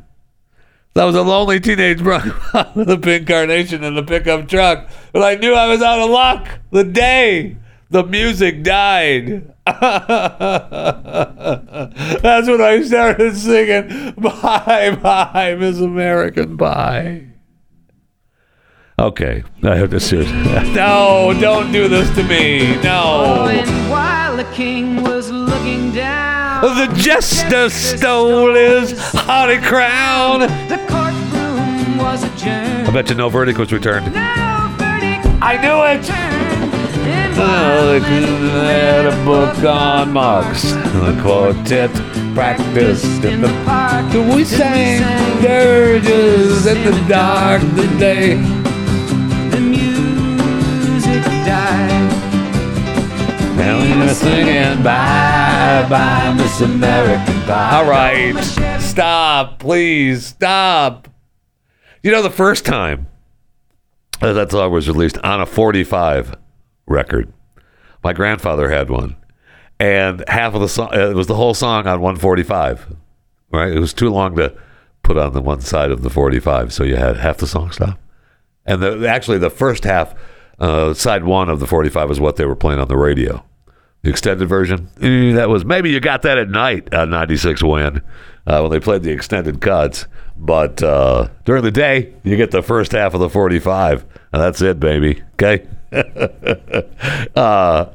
That 0.93 1.05
was 1.05 1.15
a 1.15 1.21
lonely 1.21 1.61
teenage 1.61 2.03
brother 2.03 2.36
with 2.75 2.89
a 2.89 2.97
pink 2.97 3.29
carnation 3.29 3.81
in 3.81 3.95
the 3.95 4.03
pickup 4.03 4.49
truck. 4.49 4.89
But 5.13 5.23
I 5.23 5.36
knew 5.36 5.53
I 5.53 5.67
was 5.67 5.81
out 5.81 6.01
of 6.01 6.09
luck 6.09 6.49
the 6.71 6.83
day 6.83 7.55
the 7.89 8.03
music 8.03 8.63
died. 8.63 9.53
That's 12.21 12.47
when 12.47 12.61
I 12.61 12.81
started 12.83 13.36
singing 13.36 14.13
Bye 14.17 14.95
Bye 15.01 15.55
Miss 15.59 15.79
American 15.79 16.57
Pie. 16.57 17.27
Okay, 18.97 19.43
I 19.63 19.75
have 19.75 19.89
to 19.91 19.99
serious. 19.99 20.31
No, 20.75 21.33
don't 21.39 21.71
do 21.71 21.88
this 21.88 22.09
to 22.15 22.23
me. 22.23 22.75
No. 22.81 23.01
Oh, 23.43 23.47
and 23.47 23.89
while 23.89 24.38
the 24.38 24.45
king 24.53 25.03
was 25.03 25.29
looking 25.31 25.91
down, 25.91 26.61
The 26.63 26.88
jester 26.95 27.69
stole 27.69 28.53
his 28.53 28.93
haughty 29.13 29.57
crown. 29.59 30.39
the 30.41 30.77
courtroom 30.88 31.97
was 31.97 32.23
adjourned. 32.23 32.88
I 32.88 32.91
bet 32.91 33.09
you 33.09 33.15
no 33.15 33.27
verdict 33.29 33.57
was 33.59 33.71
returned. 33.73 34.05
No 34.13 34.73
verdict 34.77 35.25
I 35.41 35.57
knew 35.61 35.83
it. 35.91 36.05
While 38.03 38.65
had 38.65 39.05
a 39.05 39.25
book 39.25 39.57
on 39.63 40.11
Marx. 40.11 40.63
The 40.71 41.19
quartet 41.21 41.91
practiced 42.35 43.23
in 43.23 43.41
the 43.41 43.47
park, 43.65 44.11
We 44.35 44.43
sang 44.43 45.01
dirges 45.41 46.65
in 46.65 46.83
the 46.83 47.05
dark 47.07 47.61
the 47.61 47.87
day. 47.99 48.35
the 49.49 49.59
music 49.61 51.23
died. 51.45 52.11
And 53.57 53.81
we 53.99 54.05
were 54.05 54.13
singing 54.13 54.83
bye 54.83 55.85
bye 55.89 56.33
Miss 56.37 56.59
American 56.61 57.41
Pie. 57.43 57.77
All 57.77 57.89
right, 57.89 58.33
stop, 58.81 59.59
please 59.59 60.25
stop. 60.25 61.07
You 62.03 62.11
know 62.11 62.21
the 62.21 62.29
first 62.29 62.65
time 62.65 63.07
that 64.19 64.51
song 64.51 64.71
was 64.71 64.87
released 64.87 65.17
on 65.19 65.41
a 65.41 65.45
45 65.45 66.35
record, 66.87 67.33
my 68.05 68.13
grandfather 68.13 68.69
had 68.69 68.87
one, 68.91 69.15
and 69.79 70.23
half 70.27 70.53
of 70.53 70.61
the 70.61 70.69
song 70.69 70.89
uh, 70.93 71.09
it 71.09 71.15
was 71.15 71.25
the 71.25 71.35
whole 71.35 71.55
song 71.55 71.87
on 71.87 71.99
145. 71.99 72.95
Right, 73.51 73.73
it 73.73 73.79
was 73.79 73.93
too 73.93 74.09
long 74.09 74.35
to 74.35 74.55
put 75.01 75.17
on 75.17 75.33
the 75.33 75.41
one 75.41 75.61
side 75.61 75.89
of 75.89 76.03
the 76.03 76.09
45, 76.11 76.71
so 76.71 76.83
you 76.83 76.97
had 76.97 77.17
half 77.17 77.37
the 77.37 77.47
song 77.47 77.71
stop. 77.71 77.99
And 78.65 78.81
the, 78.81 79.07
actually, 79.07 79.39
the 79.39 79.49
first 79.49 79.85
half, 79.85 80.13
uh, 80.59 80.93
side 80.93 81.23
one 81.23 81.49
of 81.49 81.59
the 81.59 81.65
45 81.65 82.11
is 82.11 82.19
what 82.19 82.35
they 82.35 82.45
were 82.45 82.55
playing 82.55 82.79
on 82.79 82.87
the 82.87 82.97
radio. 82.97 83.43
The 84.03 84.11
extended 84.11 84.47
version, 84.47 84.89
eh, 85.01 85.33
that 85.33 85.49
was 85.49 85.65
maybe 85.65 85.89
you 85.89 85.99
got 85.99 86.21
that 86.23 86.37
at 86.37 86.49
night 86.49 86.93
on 86.93 87.09
96 87.09 87.63
Win 87.63 88.03
uh, 88.45 88.59
when 88.59 88.69
they 88.69 88.79
played 88.79 89.01
the 89.01 89.11
extended 89.11 89.61
cuts. 89.61 90.05
But 90.37 90.83
uh, 90.83 91.29
during 91.43 91.63
the 91.63 91.71
day, 91.71 92.13
you 92.23 92.37
get 92.37 92.51
the 92.51 92.61
first 92.61 92.91
half 92.91 93.15
of 93.15 93.19
the 93.19 93.29
45, 93.29 94.05
and 94.31 94.41
that's 94.41 94.61
it, 94.61 94.79
baby. 94.79 95.23
Okay? 95.33 95.65
uh, 97.35 97.85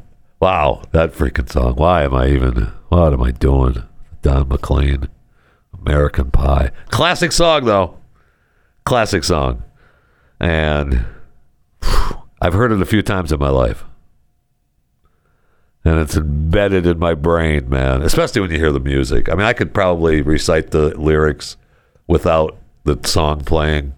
wow, 0.41 0.83
that 0.93 1.13
freaking 1.13 1.51
song. 1.51 1.75
Why 1.75 2.05
am 2.05 2.15
I 2.15 2.29
even, 2.29 2.73
what 2.89 3.13
am 3.13 3.23
I 3.23 3.31
doing? 3.31 3.83
Don 4.23 4.49
McLean, 4.49 5.09
American 5.79 6.31
Pie. 6.31 6.71
Classic 6.89 7.33
song, 7.33 7.65
though. 7.65 7.99
Classic 8.85 9.23
song. 9.23 9.65
And 10.39 11.05
I've 12.41 12.55
heard 12.55 12.73
it 12.73 12.81
a 12.81 12.87
few 12.87 13.03
times 13.03 13.33
in 13.33 13.39
my 13.39 13.51
life. 13.51 13.85
And 15.85 15.99
it's 15.99 16.17
embedded 16.17 16.87
in 16.87 16.99
my 16.99 17.15
brain, 17.15 17.69
man, 17.69 18.03
especially 18.03 18.41
when 18.41 18.51
you 18.51 18.59
hear 18.59 18.73
the 18.73 18.81
music. 18.81 19.29
I 19.29 19.35
mean, 19.35 19.47
I 19.47 19.53
could 19.53 19.73
probably 19.73 20.23
recite 20.23 20.71
the 20.71 20.99
lyrics 20.99 21.57
without 22.07 22.57
the 22.85 22.99
song 23.05 23.41
playing. 23.45 23.95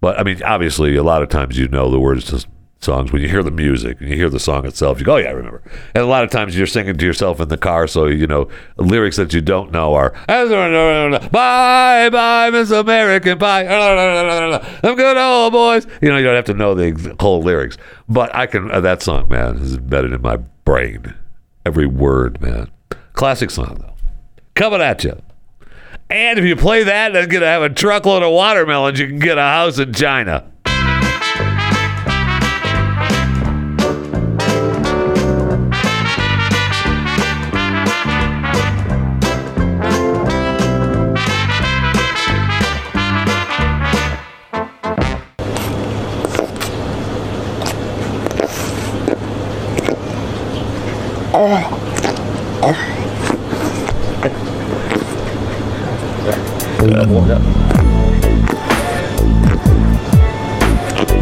But 0.00 0.18
I 0.18 0.22
mean, 0.22 0.42
obviously, 0.42 0.96
a 0.96 1.02
lot 1.02 1.22
of 1.22 1.28
times 1.28 1.58
you 1.58 1.68
know 1.68 1.90
the 1.90 2.00
words 2.00 2.24
to 2.26 2.46
songs 2.80 3.12
when 3.12 3.20
you 3.22 3.28
hear 3.28 3.42
the 3.42 3.50
music 3.50 4.00
and 4.00 4.08
you 4.08 4.16
hear 4.16 4.30
the 4.30 4.40
song 4.40 4.66
itself. 4.66 4.98
You 4.98 5.04
go, 5.04 5.14
oh, 5.14 5.18
yeah, 5.18 5.28
I 5.28 5.32
remember. 5.32 5.62
And 5.94 6.02
a 6.02 6.06
lot 6.06 6.24
of 6.24 6.30
times 6.30 6.56
you're 6.56 6.66
singing 6.66 6.96
to 6.96 7.04
yourself 7.04 7.40
in 7.40 7.48
the 7.48 7.58
car, 7.58 7.86
so 7.86 8.06
you 8.06 8.26
know 8.26 8.48
lyrics 8.76 9.16
that 9.16 9.32
you 9.32 9.40
don't 9.40 9.70
know 9.70 9.94
are 9.94 10.14
"Bye, 11.30 12.08
bye, 12.10 12.50
Miss 12.50 12.70
American 12.70 13.38
Pie." 13.38 13.66
I'm 14.82 14.96
good 14.96 15.16
old 15.16 15.52
boys. 15.52 15.86
You 16.00 16.08
know, 16.08 16.16
you 16.16 16.24
don't 16.24 16.36
have 16.36 16.44
to 16.46 16.54
know 16.54 16.74
the 16.74 17.16
whole 17.20 17.42
lyrics, 17.42 17.76
but 18.08 18.34
I 18.34 18.46
can. 18.46 18.70
Uh, 18.70 18.80
that 18.80 19.02
song, 19.02 19.28
man, 19.28 19.58
is 19.58 19.74
embedded 19.74 20.12
in 20.12 20.22
my 20.22 20.36
brain. 20.64 21.14
Every 21.66 21.86
word, 21.86 22.40
man. 22.40 22.70
Classic 23.12 23.50
song, 23.50 23.76
though. 23.80 23.94
Coming 24.54 24.80
at 24.80 25.04
you. 25.04 25.20
And 26.08 26.38
if 26.38 26.44
you 26.44 26.56
play 26.56 26.82
that, 26.82 27.12
then 27.12 27.28
gonna 27.28 27.46
have 27.46 27.62
a 27.62 27.68
truckload 27.70 28.22
of 28.22 28.32
watermelons. 28.32 28.98
You 28.98 29.06
can 29.06 29.20
get 29.20 29.38
a 29.38 29.42
house 29.42 29.78
in 29.78 29.92
China. 29.92 30.49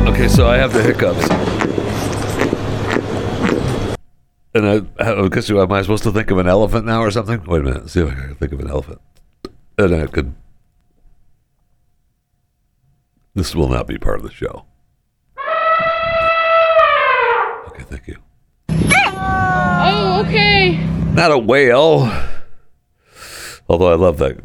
Okay, 0.08 0.26
so 0.26 0.48
I 0.48 0.56
have 0.56 0.72
the 0.72 0.82
hiccups. 0.82 1.30
And 4.54 4.66
I, 4.66 4.82
oh, 5.04 5.26
I 5.26 5.28
guess 5.28 5.48
am 5.48 5.70
I 5.70 5.82
supposed 5.82 6.02
to 6.02 6.10
think 6.10 6.32
of 6.32 6.38
an 6.38 6.48
elephant 6.48 6.84
now 6.84 7.00
or 7.00 7.12
something? 7.12 7.44
Wait 7.44 7.60
a 7.60 7.62
minute, 7.62 7.88
see 7.88 8.00
if 8.00 8.10
I 8.10 8.14
can 8.14 8.34
think 8.34 8.50
of 8.50 8.58
an 8.58 8.68
elephant. 8.68 9.00
And 9.78 9.94
I 9.94 10.08
could. 10.08 10.34
This 13.36 13.54
will 13.54 13.68
not 13.68 13.86
be 13.86 13.98
part 13.98 14.16
of 14.16 14.24
the 14.24 14.32
show. 14.32 14.64
Okay, 17.68 17.84
thank 17.84 18.08
you. 18.08 18.16
Oh, 19.90 20.24
okay. 20.26 20.76
Not 21.14 21.30
a 21.30 21.38
whale. 21.38 22.12
Although 23.68 23.90
I 23.90 23.94
love 23.94 24.18
that 24.18 24.38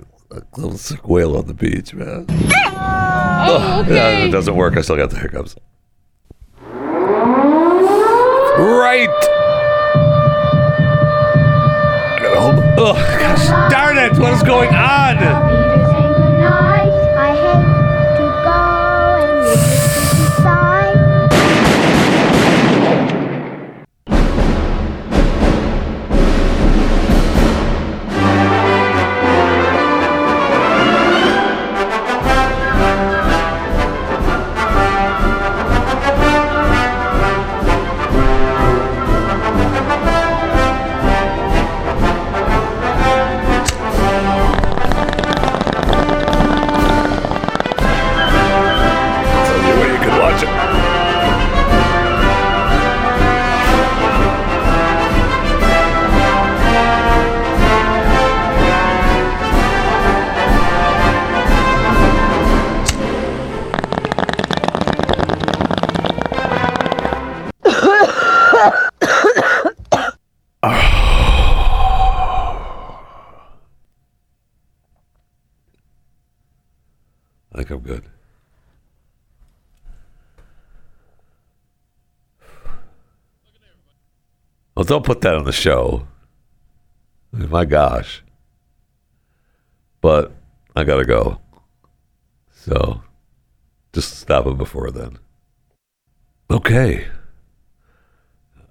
little 0.57 0.77
sick 0.77 1.07
whale 1.07 1.35
on 1.37 1.47
the 1.47 1.53
beach, 1.53 1.93
man. 1.93 2.25
Oh, 2.29 3.83
okay. 3.85 4.27
it 4.27 4.31
doesn't 4.31 4.55
work. 4.55 4.77
I 4.77 4.81
still 4.81 4.95
got 4.95 5.09
the 5.09 5.19
hiccups. 5.19 5.55
Right. 8.55 9.09
I 12.09 12.19
gotta 12.21 12.39
hold. 12.39 12.55
Oh, 12.77 12.93
gosh 12.93 13.47
darn 13.71 13.97
it! 13.97 14.17
What 14.17 14.33
is 14.33 14.43
going 14.43 14.69
on? 14.73 15.62
Well, 84.83 84.99
don't 84.99 85.05
put 85.05 85.21
that 85.21 85.35
on 85.35 85.45
the 85.45 85.53
show. 85.53 86.05
I 87.33 87.37
mean, 87.37 87.49
my 87.49 87.63
gosh. 87.63 88.21
But 90.01 90.33
I 90.75 90.83
gotta 90.83 91.05
go. 91.05 91.39
So 92.51 93.01
just 93.93 94.17
stop 94.17 94.45
it 94.45 94.57
before 94.57 94.91
then. 94.91 95.19
Okay. 96.51 97.07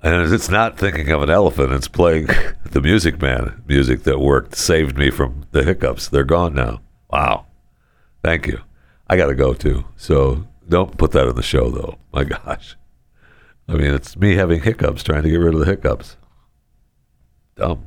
And 0.02 0.30
it's 0.30 0.50
not 0.50 0.76
thinking 0.76 1.08
of 1.08 1.22
an 1.22 1.30
elephant, 1.30 1.72
it's 1.72 1.88
playing 1.88 2.26
the 2.70 2.82
Music 2.82 3.22
Man 3.22 3.62
music 3.66 4.02
that 4.02 4.20
worked, 4.20 4.54
saved 4.54 4.98
me 4.98 5.08
from 5.08 5.46
the 5.52 5.62
hiccups. 5.62 6.08
They're 6.08 6.24
gone 6.24 6.52
now. 6.52 6.82
Wow. 7.08 7.46
Thank 8.22 8.46
you. 8.46 8.60
I 9.08 9.16
gotta 9.16 9.34
go 9.34 9.54
too. 9.54 9.86
So 9.96 10.46
don't 10.68 10.98
put 10.98 11.12
that 11.12 11.26
in 11.26 11.36
the 11.36 11.42
show 11.42 11.70
though. 11.70 11.96
My 12.12 12.24
gosh. 12.44 12.76
I 13.68 13.74
mean, 13.74 13.94
it's 13.94 14.16
me 14.16 14.34
having 14.34 14.62
hiccups, 14.62 15.02
trying 15.02 15.22
to 15.22 15.30
get 15.30 15.36
rid 15.36 15.54
of 15.54 15.60
the 15.60 15.66
hiccups. 15.66 16.16
Dumb. 17.56 17.86